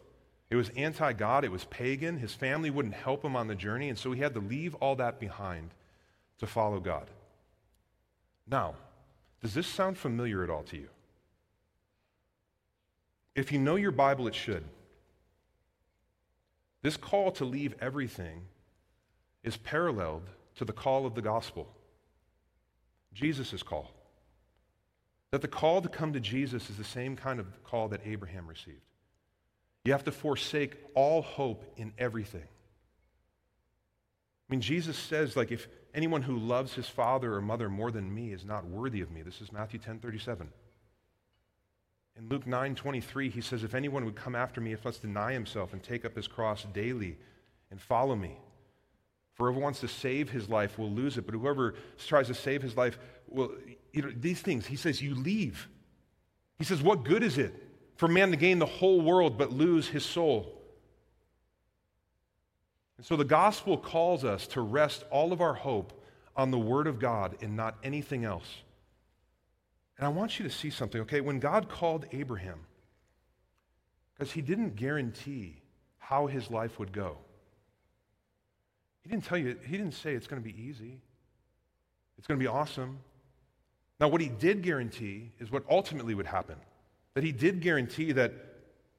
[0.50, 2.18] It was anti God, it was pagan.
[2.18, 4.96] His family wouldn't help him on the journey, and so he had to leave all
[4.98, 5.72] that behind
[6.40, 7.10] to follow God.
[8.48, 8.76] Now,
[9.42, 10.90] does this sound familiar at all to you?
[13.34, 14.64] If you know your Bible, it should.
[16.82, 18.44] This call to leave everything
[19.44, 20.24] is paralleled
[20.56, 21.72] to the call of the gospel,
[23.14, 23.92] Jesus' call.
[25.32, 28.48] That the call to come to Jesus is the same kind of call that Abraham
[28.48, 28.82] received.
[29.86, 32.44] You have to forsake all hope in everything.
[32.44, 32.48] I
[34.50, 38.32] mean, Jesus says, like, if anyone who loves his father or mother more than me
[38.32, 39.22] is not worthy of me.
[39.22, 40.50] This is Matthew 10 37.
[42.18, 45.74] In Luke 9 23, he says, If anyone would come after me, must deny himself
[45.74, 47.18] and take up his cross daily
[47.70, 48.38] and follow me.
[49.34, 52.62] For whoever wants to save his life will lose it, but whoever tries to save
[52.62, 53.52] his life will,
[53.94, 55.70] you know, these things, he says, you leave.
[56.58, 57.54] He says, What good is it
[57.96, 60.62] for man to gain the whole world but lose his soul?
[62.98, 66.86] And so the gospel calls us to rest all of our hope on the word
[66.86, 68.48] of God and not anything else.
[70.02, 71.22] And I want you to see something, okay?
[71.22, 72.62] When God called Abraham,
[74.16, 75.62] because he didn't guarantee
[76.00, 77.18] how his life would go.
[79.04, 81.00] He didn't tell you, he didn't say it's going to be easy.
[82.18, 82.98] It's going to be awesome.
[84.00, 86.56] Now, what he did guarantee is what ultimately would happen.
[87.14, 88.34] That he did guarantee that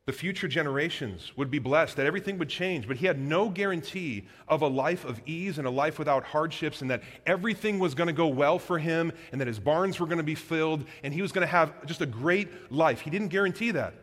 [0.05, 4.27] the future generations would be blessed, that everything would change, but he had no guarantee
[4.49, 8.09] of a life of ease and a life without hardships, and that everything was going
[8.09, 11.15] to go well for him, and that his barns were going to be filled, and
[11.15, 13.01] he was going to have just a great life.
[13.01, 13.95] He didn't guarantee that.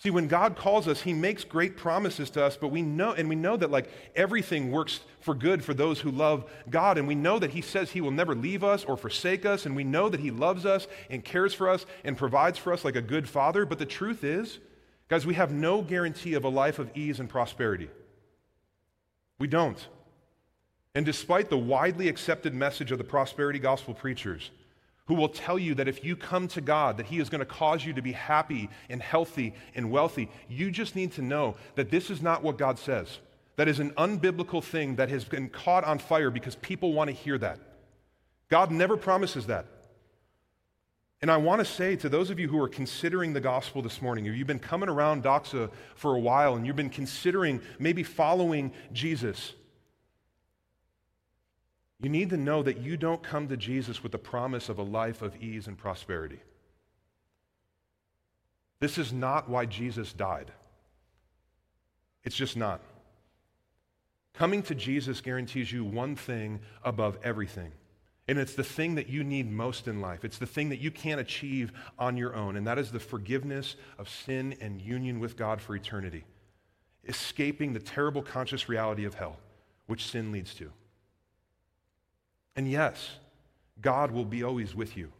[0.00, 3.28] See, when God calls us, He makes great promises to us, but we know, and
[3.28, 7.16] we know that like everything works for good for those who love God, and we
[7.16, 10.08] know that He says He will never leave us or forsake us, and we know
[10.08, 13.28] that He loves us and cares for us and provides for us like a good
[13.28, 13.66] father.
[13.66, 14.60] But the truth is,
[15.08, 17.90] guys, we have no guarantee of a life of ease and prosperity.
[19.40, 19.84] We don't.
[20.94, 24.52] And despite the widely accepted message of the prosperity gospel preachers,
[25.08, 27.46] who will tell you that if you come to God, that He is going to
[27.46, 30.30] cause you to be happy and healthy and wealthy.
[30.48, 33.18] You just need to know that this is not what God says.
[33.56, 37.16] That is an unbiblical thing that has been caught on fire because people want to
[37.16, 37.58] hear that.
[38.50, 39.64] God never promises that.
[41.20, 44.00] And I want to say to those of you who are considering the gospel this
[44.00, 48.04] morning, if you've been coming around Doxa for a while and you've been considering maybe
[48.04, 49.54] following Jesus,
[52.00, 54.82] you need to know that you don't come to Jesus with the promise of a
[54.82, 56.40] life of ease and prosperity.
[58.80, 60.52] This is not why Jesus died.
[62.22, 62.80] It's just not.
[64.34, 67.72] Coming to Jesus guarantees you one thing above everything.
[68.28, 70.24] And it's the thing that you need most in life.
[70.24, 72.56] It's the thing that you can't achieve on your own.
[72.56, 76.24] And that is the forgiveness of sin and union with God for eternity.
[77.08, 79.38] Escaping the terrible conscious reality of hell,
[79.86, 80.70] which sin leads to.
[82.58, 83.08] And yes,
[83.80, 85.12] God will be always with you.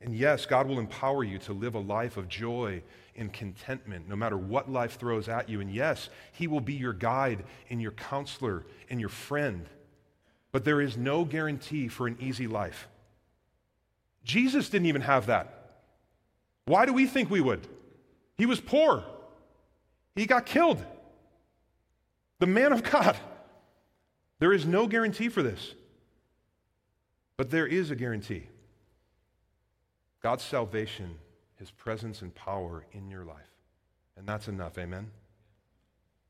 [0.00, 2.82] And yes, God will empower you to live a life of joy
[3.14, 5.60] and contentment no matter what life throws at you.
[5.60, 9.66] And yes, He will be your guide and your counselor and your friend.
[10.50, 12.88] But there is no guarantee for an easy life.
[14.24, 15.84] Jesus didn't even have that.
[16.64, 17.64] Why do we think we would?
[18.36, 19.04] He was poor,
[20.16, 20.84] he got killed.
[22.40, 23.16] The man of God.
[24.40, 25.74] There is no guarantee for this.
[27.42, 28.44] But there is a guarantee
[30.22, 31.18] God's salvation,
[31.56, 33.50] His presence and power in your life.
[34.16, 35.10] And that's enough, amen?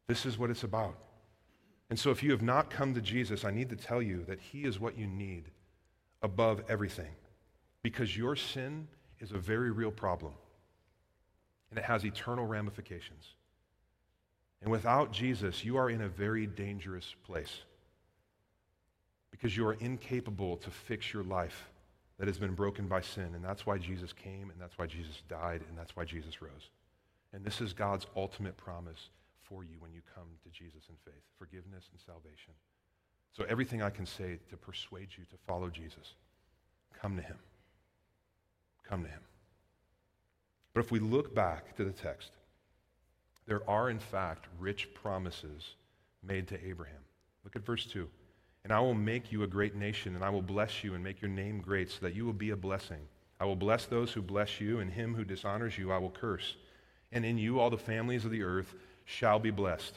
[0.07, 0.96] This is what it's about.
[1.90, 4.40] And so, if you have not come to Jesus, I need to tell you that
[4.40, 5.51] He is what you need
[6.22, 7.14] above everything.
[7.83, 8.88] Because your sin
[9.20, 10.33] is a very real problem,
[11.68, 13.35] and it has eternal ramifications.
[14.62, 17.64] And without Jesus, you are in a very dangerous place
[19.42, 21.68] because you are incapable to fix your life
[22.16, 23.31] that has been broken by sin.
[23.35, 26.70] And that's why Jesus came, and that's why Jesus died, and that's why Jesus rose.
[27.33, 29.09] And this is God's ultimate promise
[29.40, 32.52] for you when you come to Jesus in faith forgiveness and salvation.
[33.37, 36.14] So, everything I can say to persuade you to follow Jesus,
[37.00, 37.38] come to him.
[38.88, 39.22] Come to him.
[40.72, 42.31] But if we look back to the text,
[43.46, 45.74] there are, in fact, rich promises
[46.22, 47.02] made to Abraham.
[47.42, 48.09] Look at verse 2.
[48.64, 51.20] And I will make you a great nation, and I will bless you and make
[51.20, 53.01] your name great, so that you will be a blessing.
[53.40, 56.57] I will bless those who bless you, and him who dishonors you I will curse.
[57.11, 59.94] And in you all the families of the earth shall be blessed.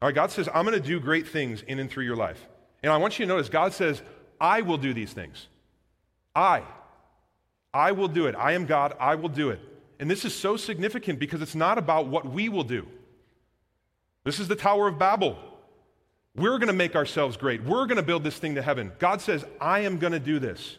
[0.00, 2.46] All right, God says, I'm going to do great things in and through your life.
[2.82, 4.02] And I want you to notice, God says,
[4.40, 5.48] I will do these things.
[6.34, 6.62] I.
[7.72, 8.34] I will do it.
[8.34, 8.94] I am God.
[8.98, 9.60] I will do it.
[9.98, 12.86] And this is so significant because it's not about what we will do.
[14.24, 15.38] This is the Tower of Babel.
[16.36, 17.62] We're going to make ourselves great.
[17.64, 18.92] We're going to build this thing to heaven.
[18.98, 20.76] God says, I am going to do this.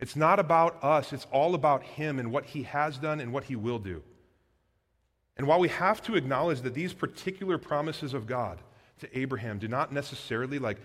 [0.00, 3.44] It's not about us, it's all about Him and what He has done and what
[3.44, 4.02] He will do.
[5.36, 8.58] And while we have to acknowledge that these particular promises of God
[8.98, 10.78] to Abraham do not necessarily like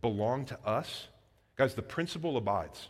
[0.00, 1.08] belong to us,
[1.56, 2.88] guys, the principle abides.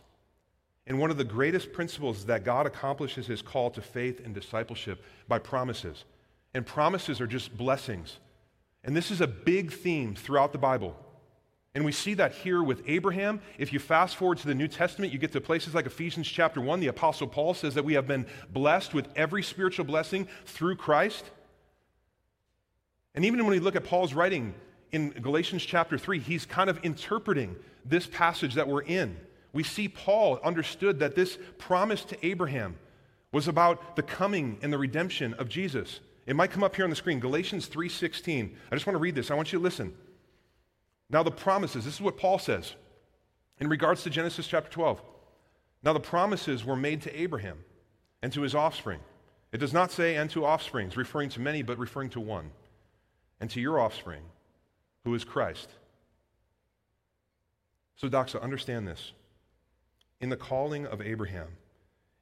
[0.87, 4.33] And one of the greatest principles is that God accomplishes his call to faith and
[4.33, 6.05] discipleship by promises.
[6.53, 8.17] And promises are just blessings.
[8.85, 10.95] And this is a big theme throughout the Bible.
[11.73, 13.41] And we see that here with Abraham.
[13.57, 16.61] If you fast forward to the New Testament, you get to places like Ephesians chapter
[16.61, 16.79] 1.
[16.79, 21.25] The Apostle Paul says that we have been blessed with every spiritual blessing through Christ.
[23.13, 24.53] And even when we look at Paul's writing
[24.91, 29.17] in Galatians chapter 3, he's kind of interpreting this passage that we're in
[29.55, 32.75] we see Paul understood that this promise to Abraham
[33.31, 36.01] was about the coming and the redemption of Jesus.
[36.25, 38.57] It might come up here on the screen, Galatians 3:16.
[38.71, 39.29] I just want to read this.
[39.29, 39.95] I want you to listen.
[41.09, 42.75] Now the promises, this is what Paul says
[43.59, 45.01] in regards to Genesis chapter 12.
[45.83, 47.63] Now the promises were made to Abraham
[48.21, 48.99] and to his offspring.
[49.51, 52.51] It does not say and to offsprings, referring to many, but referring to one,
[53.39, 54.23] and to your offspring,
[55.03, 55.69] who is Christ.
[57.95, 59.13] So, Doxa, understand this.
[60.19, 61.57] In the calling of Abraham,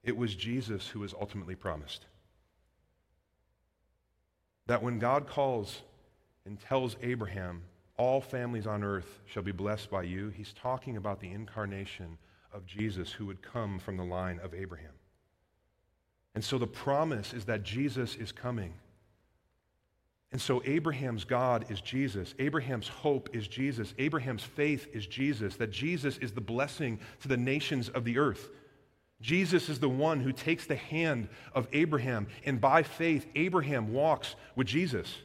[0.04, 2.06] it was Jesus who was ultimately promised.
[4.68, 5.82] That when God calls
[6.46, 7.64] and tells Abraham,
[7.98, 12.18] all families on earth shall be blessed by you, he's talking about the incarnation
[12.54, 14.94] of Jesus who would come from the line of Abraham.
[16.36, 18.74] And so the promise is that Jesus is coming.
[20.32, 22.34] And so Abraham's God is Jesus.
[22.40, 23.94] Abraham's hope is Jesus.
[24.00, 28.50] Abraham's faith is Jesus, that Jesus is the blessing to the nations of the earth.
[29.22, 34.36] Jesus is the one who takes the hand of Abraham, and by faith, Abraham walks
[34.56, 35.16] with Jesus.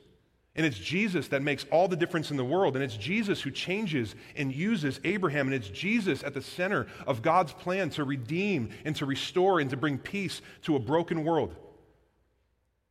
[0.59, 2.75] And it's Jesus that makes all the difference in the world.
[2.75, 5.47] And it's Jesus who changes and uses Abraham.
[5.47, 9.71] And it's Jesus at the center of God's plan to redeem and to restore and
[9.71, 11.55] to bring peace to a broken world.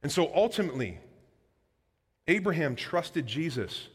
[0.02, 0.98] And so ultimately,
[2.26, 3.90] Abraham trusted Jesus.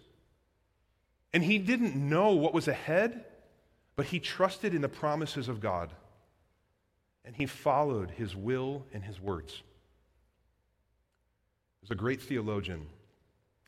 [1.33, 3.25] And he didn't know what was ahead,
[3.97, 5.91] but he trusted in the promises of God.
[7.25, 9.63] And he followed his will and his words.
[11.81, 12.87] There's a great theologian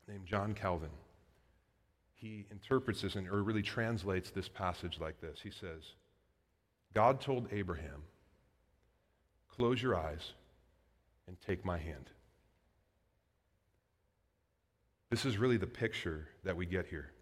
[0.08, 0.90] named John Calvin.
[2.14, 5.40] He interprets this and, or really translates this passage like this.
[5.42, 5.82] He says,
[6.94, 8.02] God told Abraham,
[9.56, 10.32] Close your eyes
[11.28, 12.10] and take my hand.
[15.10, 17.12] This is really the picture that we get here.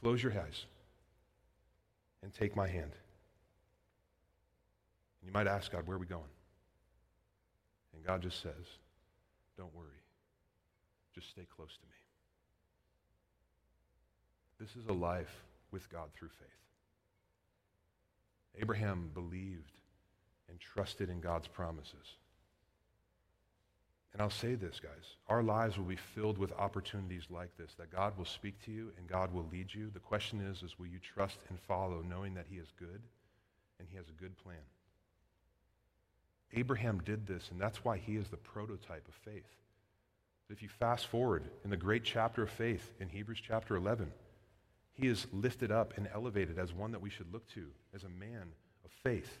[0.00, 0.64] Close your eyes
[2.22, 2.92] and take my hand.
[5.20, 6.22] And you might ask God, where are we going?
[7.94, 8.66] And God just says,
[9.56, 9.88] don't worry.
[11.14, 11.94] Just stay close to me.
[14.60, 16.48] This is a life with God through faith.
[18.60, 19.72] Abraham believed
[20.48, 22.16] and trusted in God's promises.
[24.12, 25.16] And I'll say this, guys.
[25.28, 28.90] Our lives will be filled with opportunities like this, that God will speak to you
[28.96, 29.90] and God will lead you.
[29.92, 33.02] The question is, is will you trust and follow, knowing that he is good
[33.78, 34.56] and he has a good plan?
[36.54, 39.44] Abraham did this, and that's why he is the prototype of faith.
[40.50, 44.10] If you fast forward in the great chapter of faith in Hebrews chapter 11,
[44.92, 48.08] he is lifted up and elevated as one that we should look to, as a
[48.08, 48.48] man
[48.84, 49.38] of faith.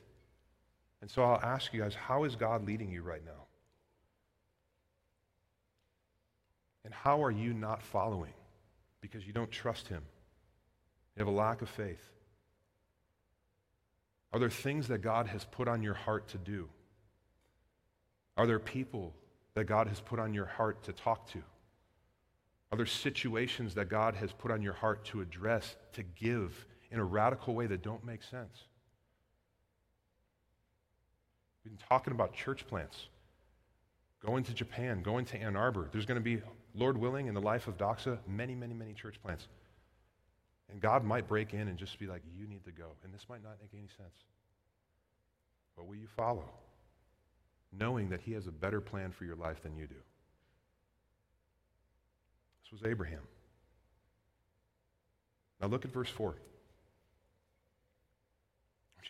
[1.00, 3.46] And so I'll ask you guys, how is God leading you right now?
[6.84, 8.32] And how are you not following?
[9.00, 10.02] Because you don't trust Him.
[11.16, 12.02] You have a lack of faith.
[14.32, 16.68] Are there things that God has put on your heart to do?
[18.38, 19.12] Are there people
[19.54, 21.42] that God has put on your heart to talk to?
[22.70, 27.00] Are there situations that God has put on your heart to address, to give in
[27.00, 28.62] a radical way that don't make sense?
[31.64, 33.08] We've been talking about church plants,
[34.24, 35.88] going to Japan, going to Ann Arbor.
[35.90, 36.40] There's going to be,
[36.74, 39.48] Lord willing, in the life of Doxa, many, many, many church plants.
[40.70, 42.90] And God might break in and just be like, you need to go.
[43.02, 44.14] And this might not make any sense.
[45.76, 46.44] But will you follow?
[47.72, 49.94] Knowing that He has a better plan for your life than you do.
[52.62, 53.22] This was Abraham.
[55.60, 56.28] Now look at verse 4.
[56.28, 56.36] I want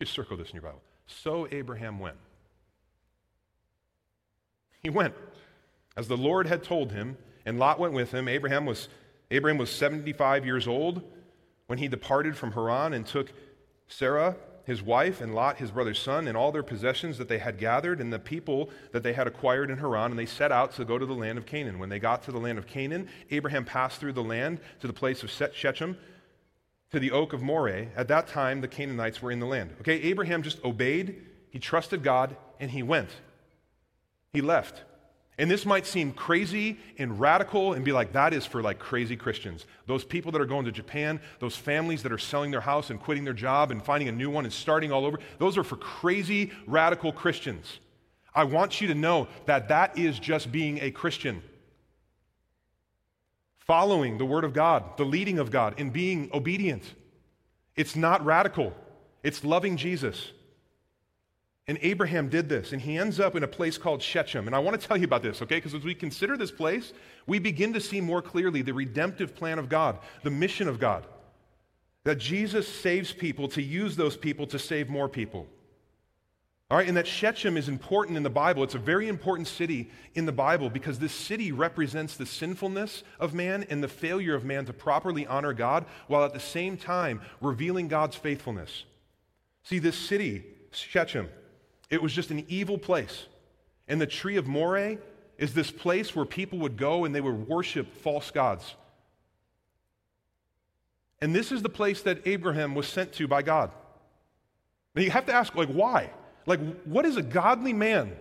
[0.01, 0.83] you circle this in your Bible.
[1.07, 2.17] So Abraham went.
[4.83, 5.15] He went
[5.97, 8.29] as the Lord had told him, and Lot went with him.
[8.29, 8.89] Abraham was,
[9.31, 11.03] Abraham was 75 years old
[11.67, 13.33] when he departed from Haran and took
[13.89, 14.37] Sarah
[14.69, 18.03] his wife, and Lot, his brother's son, and all their possessions that they had gathered,
[18.03, 20.99] and the people that they had acquired in Haran, and they set out to go
[20.99, 21.79] to the land of Canaan.
[21.79, 24.93] When they got to the land of Canaan, Abraham passed through the land to the
[24.93, 25.97] place of Shechem,
[26.91, 27.87] to the oak of Moreh.
[27.97, 29.75] At that time, the Canaanites were in the land.
[29.81, 31.17] Okay, Abraham just obeyed,
[31.49, 33.09] he trusted God, and he went.
[34.35, 34.85] He left.
[35.39, 39.17] And this might seem crazy and radical and be like, that is for like crazy
[39.17, 39.67] Christians.
[39.87, 42.99] Those people that are going to Japan, those families that are selling their house and
[42.99, 45.77] quitting their job and finding a new one and starting all over, those are for
[45.77, 47.79] crazy, radical Christians.
[48.35, 51.41] I want you to know that that is just being a Christian.
[53.59, 56.83] Following the Word of God, the leading of God, and being obedient.
[57.77, 58.75] It's not radical,
[59.23, 60.33] it's loving Jesus.
[61.69, 64.47] And Abraham did this, and he ends up in a place called Shechem.
[64.47, 65.57] And I want to tell you about this, okay?
[65.57, 66.95] Because as we consider this place,
[67.27, 71.07] we begin to see more clearly the redemptive plan of God, the mission of God.
[72.05, 75.47] That Jesus saves people to use those people to save more people.
[76.71, 78.63] All right, and that Shechem is important in the Bible.
[78.63, 83.35] It's a very important city in the Bible because this city represents the sinfulness of
[83.35, 87.21] man and the failure of man to properly honor God while at the same time
[87.43, 88.85] revealing God's faithfulness.
[89.65, 91.29] See, this city, Shechem,
[91.91, 93.27] it was just an evil place.
[93.87, 94.99] And the tree of Moreh
[95.39, 98.75] is this place where people would go and they would worship false gods.
[101.21, 103.71] And this is the place that Abraham was sent to by God.
[104.95, 106.11] Now you have to ask, like, why?
[106.47, 108.17] Like, what is a godly man?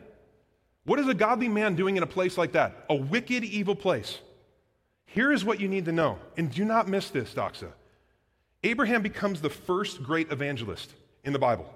[0.86, 2.86] What is a godly man doing in a place like that?
[2.90, 4.20] A wicked, evil place.
[5.06, 7.72] Here is what you need to know, and do not miss this, Doxa.
[8.64, 10.92] Abraham becomes the first great evangelist
[11.24, 11.74] in the Bible.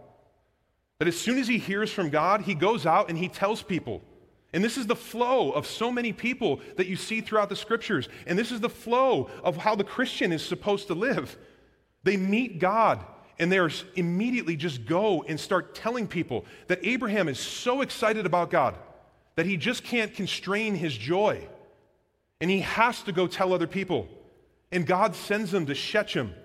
[1.02, 4.04] That as soon as he hears from God, he goes out and he tells people.
[4.54, 8.08] And this is the flow of so many people that you see throughout the scriptures.
[8.28, 11.39] And this is the flow of how the Christian is supposed to live.
[12.04, 13.04] They meet God
[13.39, 18.52] and they immediately just go and start telling people that Abraham is so excited about
[18.52, 18.76] God
[19.38, 21.47] that he just can't constrain his joy.
[22.39, 24.08] And he has to go tell other people.
[24.72, 26.36] And God sends him to Shechem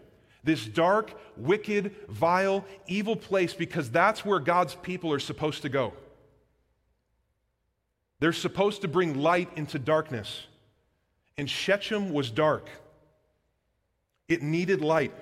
[0.47, 5.93] this dark, wicked, vile, evil place because that's where God's people are supposed to go.
[8.21, 10.47] They're supposed to bring light into darkness.
[11.37, 12.71] And Shechem was dark,
[14.29, 15.13] it needed light.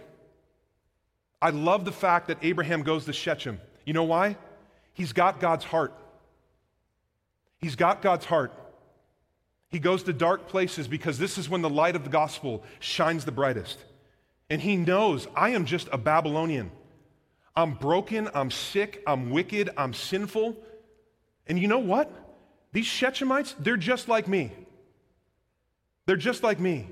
[1.42, 3.60] I love the fact that Abraham goes to Shechem.
[3.84, 4.36] You know why?
[4.94, 5.92] He's got God's heart.
[7.58, 8.52] He's got God's heart.
[9.68, 13.24] He goes to dark places because this is when the light of the gospel shines
[13.24, 13.78] the brightest.
[14.54, 16.70] And he knows I am just a Babylonian.
[17.56, 20.56] I'm broken, I'm sick, I'm wicked, I'm sinful.
[21.48, 22.08] And you know what?
[22.70, 24.52] These Shechemites, they're just like me.
[26.06, 26.86] They're just like me.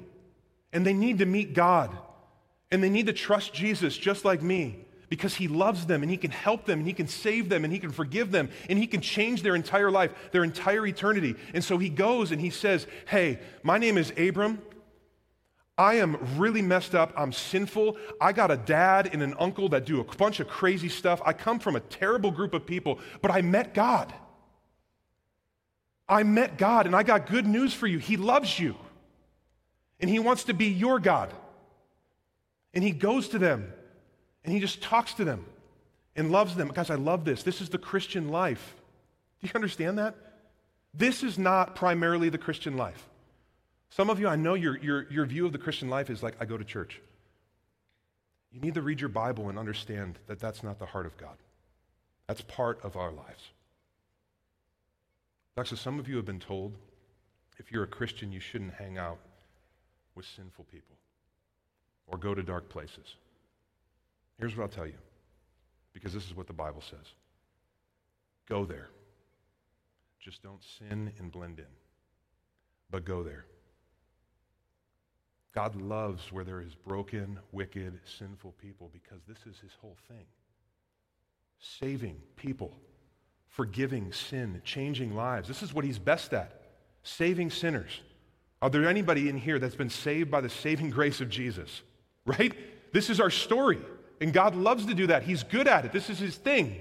[0.73, 1.97] And they need to meet God.
[2.73, 6.17] And they need to trust Jesus just like me because he loves them and he
[6.17, 8.89] can help them and he can save them and he can forgive them and he
[8.89, 11.37] can change their entire life, their entire eternity.
[11.55, 14.61] And so he goes and he says, Hey, my name is Abram.
[15.79, 17.13] I am really messed up.
[17.17, 17.97] I'm sinful.
[18.21, 21.23] I got a dad and an uncle that do a bunch of crazy stuff.
[21.25, 24.13] I come from a terrible group of people, but I met God.
[26.09, 27.99] I met God, and I got good news for you.
[27.99, 28.77] He loves you,
[29.99, 31.33] and He wants to be your God.
[32.75, 33.73] And He goes to them,
[34.45, 35.47] and He just talks to them
[36.15, 36.69] and loves them.
[36.69, 37.43] Guys, I love this.
[37.43, 38.75] This is the Christian life.
[39.41, 40.15] Do you understand that?
[40.93, 43.09] This is not primarily the Christian life.
[43.95, 46.35] Some of you, I know your, your, your view of the Christian life is like,
[46.41, 46.99] I go to church.
[48.51, 51.37] You need to read your Bible and understand that that's not the heart of God.
[52.27, 53.51] That's part of our lives.
[55.59, 56.73] Actually, some of you have been told
[57.59, 59.19] if you're a Christian, you shouldn't hang out
[60.15, 60.97] with sinful people
[62.07, 63.17] or go to dark places.
[64.39, 64.99] Here's what I'll tell you,
[65.93, 67.13] because this is what the Bible says
[68.49, 68.89] go there.
[70.19, 71.67] Just don't sin and blend in.
[72.91, 73.45] but go there.
[75.55, 80.25] God loves where there is broken, wicked, sinful people because this is his whole thing
[81.65, 82.77] saving people,
[83.49, 85.47] forgiving sin, changing lives.
[85.47, 86.61] This is what he's best at
[87.05, 88.01] saving sinners.
[88.61, 91.83] Are there anybody in here that's been saved by the saving grace of Jesus?
[92.25, 92.55] Right?
[92.93, 93.79] This is our story.
[94.21, 95.25] And God loves to do that.
[95.25, 95.93] He's good at it.
[95.93, 96.81] This is his thing.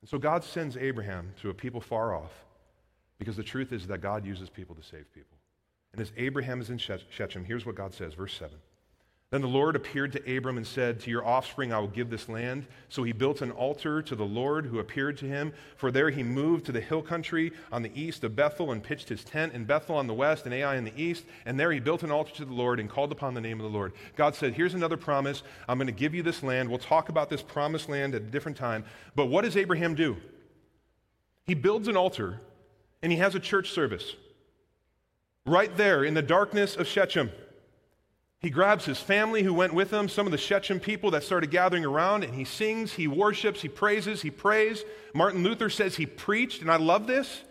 [0.00, 2.32] And so God sends Abraham to a people far off
[3.18, 5.37] because the truth is that God uses people to save people.
[5.92, 8.56] And as Abraham is in Shechem, here's what God says, verse 7.
[9.30, 12.30] Then the Lord appeared to Abram and said, To your offspring I will give this
[12.30, 12.66] land.
[12.88, 15.52] So he built an altar to the Lord who appeared to him.
[15.76, 19.10] For there he moved to the hill country on the east of Bethel and pitched
[19.10, 21.26] his tent in Bethel on the west and Ai in the east.
[21.44, 23.70] And there he built an altar to the Lord and called upon the name of
[23.70, 23.92] the Lord.
[24.16, 25.42] God said, Here's another promise.
[25.68, 26.70] I'm going to give you this land.
[26.70, 28.82] We'll talk about this promised land at a different time.
[29.14, 30.16] But what does Abraham do?
[31.44, 32.40] He builds an altar
[33.02, 34.16] and he has a church service
[35.48, 37.32] right there in the darkness of Shechem.
[38.40, 41.50] He grabs his family who went with him, some of the Shechem people that started
[41.50, 44.84] gathering around, and he sings, he worships, he praises, he prays.
[45.12, 47.42] Martin Luther says he preached, and I love this.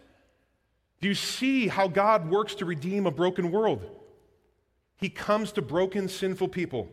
[1.02, 3.84] Do you see how God works to redeem a broken world?
[4.96, 6.88] He comes to broken, sinful people.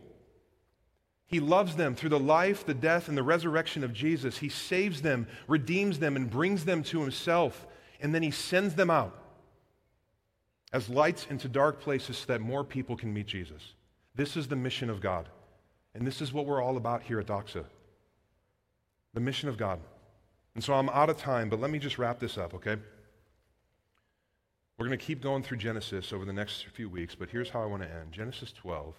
[1.25, 4.37] He loves them through the life, the death, and the resurrection of Jesus.
[4.37, 7.65] He saves them, redeems them, and brings them to himself.
[8.01, 9.24] And then he sends them out
[10.75, 13.75] as lights into dark places so that more people can meet Jesus.
[14.13, 15.29] This is the mission of God.
[15.93, 17.63] And this is what we're all about here at Doxa
[19.13, 19.79] the mission of God.
[20.53, 22.75] And so I'm out of time, but let me just wrap this up, okay?
[24.77, 27.63] We're going to keep going through Genesis over the next few weeks, but here's how
[27.63, 28.11] I want to end.
[28.11, 28.93] Genesis 12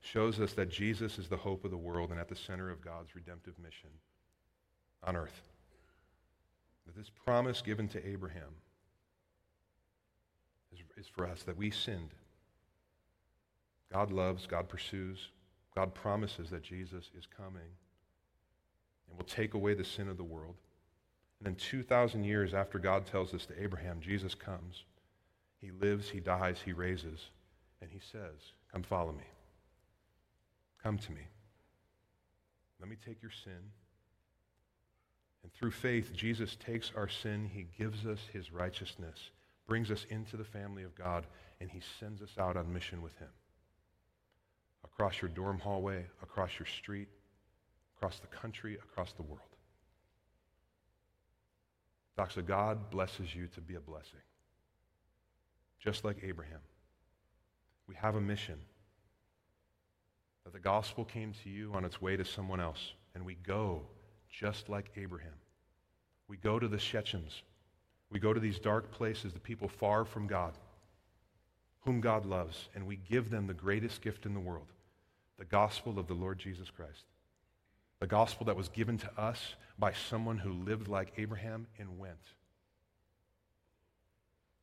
[0.00, 2.82] shows us that Jesus is the hope of the world and at the center of
[2.82, 3.90] God's redemptive mission
[5.04, 5.42] on earth.
[6.86, 8.54] That this promise given to Abraham
[10.72, 12.10] is, is for us that we sinned
[13.92, 15.28] God loves, God pursues,
[15.74, 17.76] God promises that Jesus is coming
[19.08, 20.54] and will take away the sin of the world.
[21.38, 24.84] And then 2,000 years after God tells this to Abraham, Jesus comes.
[25.60, 27.28] He lives, he dies, he raises,
[27.80, 29.24] and he says, Come follow me.
[30.82, 31.22] Come to me.
[32.80, 33.70] Let me take your sin.
[35.42, 39.30] And through faith, Jesus takes our sin, he gives us his righteousness,
[39.72, 41.24] brings us into the family of God,
[41.58, 43.30] and he sends us out on mission with him
[44.84, 47.08] across your dorm hallway, across your street,
[47.96, 49.56] across the country, across the world.
[52.18, 54.20] Doxa, God blesses you to be a blessing,
[55.80, 56.60] just like Abraham.
[57.88, 58.58] We have a mission
[60.44, 63.80] that the gospel came to you on its way to someone else, and we go
[64.28, 65.40] just like Abraham.
[66.28, 67.40] We go to the Shechems.
[68.12, 70.52] We go to these dark places, the people far from God,
[71.80, 74.66] whom God loves, and we give them the greatest gift in the world
[75.38, 77.04] the gospel of the Lord Jesus Christ.
[77.98, 82.14] The gospel that was given to us by someone who lived like Abraham and went.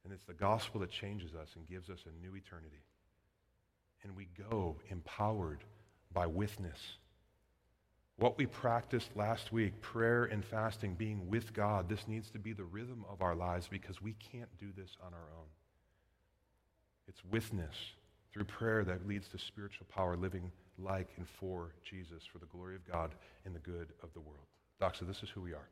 [0.05, 2.83] And it's the gospel that changes us and gives us a new eternity.
[4.03, 5.65] And we go empowered
[6.13, 6.79] by witness.
[8.19, 12.51] What we practiced last week, prayer and fasting, being with God, this needs to be
[12.51, 15.47] the rhythm of our lives because we can't do this on our own.
[17.07, 17.75] It's witness
[18.33, 22.75] through prayer that leads to spiritual power, living like and for Jesus for the glory
[22.75, 23.11] of God
[23.45, 24.45] and the good of the world.
[24.81, 25.69] Doxa, this is who we are.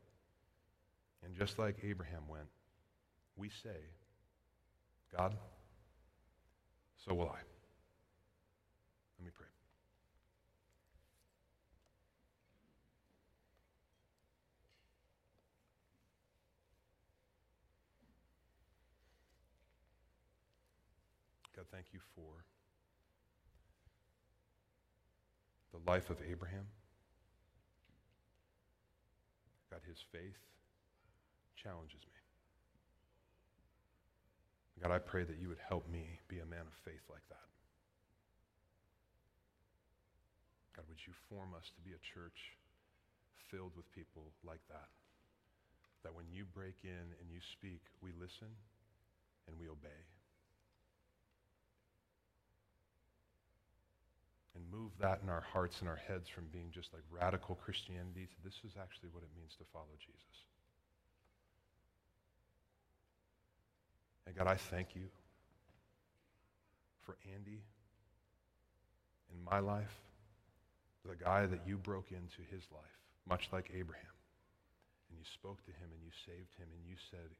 [1.24, 2.48] And just like Abraham went,
[3.36, 3.76] we say,
[5.14, 5.36] God,
[7.06, 7.40] so will I.
[9.18, 9.46] Let me pray.
[21.58, 22.46] God, thank you for
[25.74, 26.70] the life of Abraham.
[29.66, 30.38] God, his faith
[31.58, 32.14] challenges me.
[34.78, 37.50] God, I pray that you would help me be a man of faith like that.
[40.78, 42.54] God, would you form us to be a church
[43.50, 44.94] filled with people like that?
[46.06, 48.54] That when you break in and you speak, we listen
[49.50, 50.06] and we obey.
[54.70, 58.36] Move that in our hearts and our heads from being just like radical Christianity to
[58.44, 60.44] this is actually what it means to follow Jesus.
[64.26, 65.08] And God, I thank you
[67.04, 67.62] for Andy
[69.32, 69.96] in my life,
[71.04, 72.98] the guy that you broke into his life,
[73.28, 74.04] much like Abraham.
[75.08, 77.32] And you spoke to him and you saved him and you said,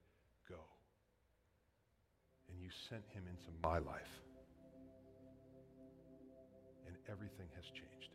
[0.48, 0.60] Go.
[2.48, 4.27] and you sent him into my life.
[7.08, 8.12] Everything has changed.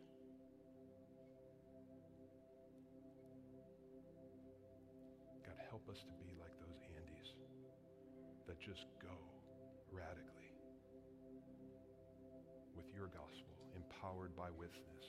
[5.41, 7.33] God, help us to be like those Andys
[8.45, 9.17] that just go
[9.89, 10.53] radically
[12.77, 15.05] with your gospel, empowered by witness,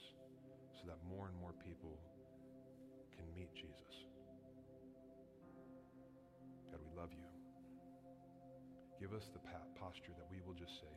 [0.80, 2.00] so that more and more people
[3.12, 4.08] can meet Jesus.
[6.72, 7.28] God, we love you.
[8.96, 9.44] Give us the
[9.76, 10.88] posture that we will just say,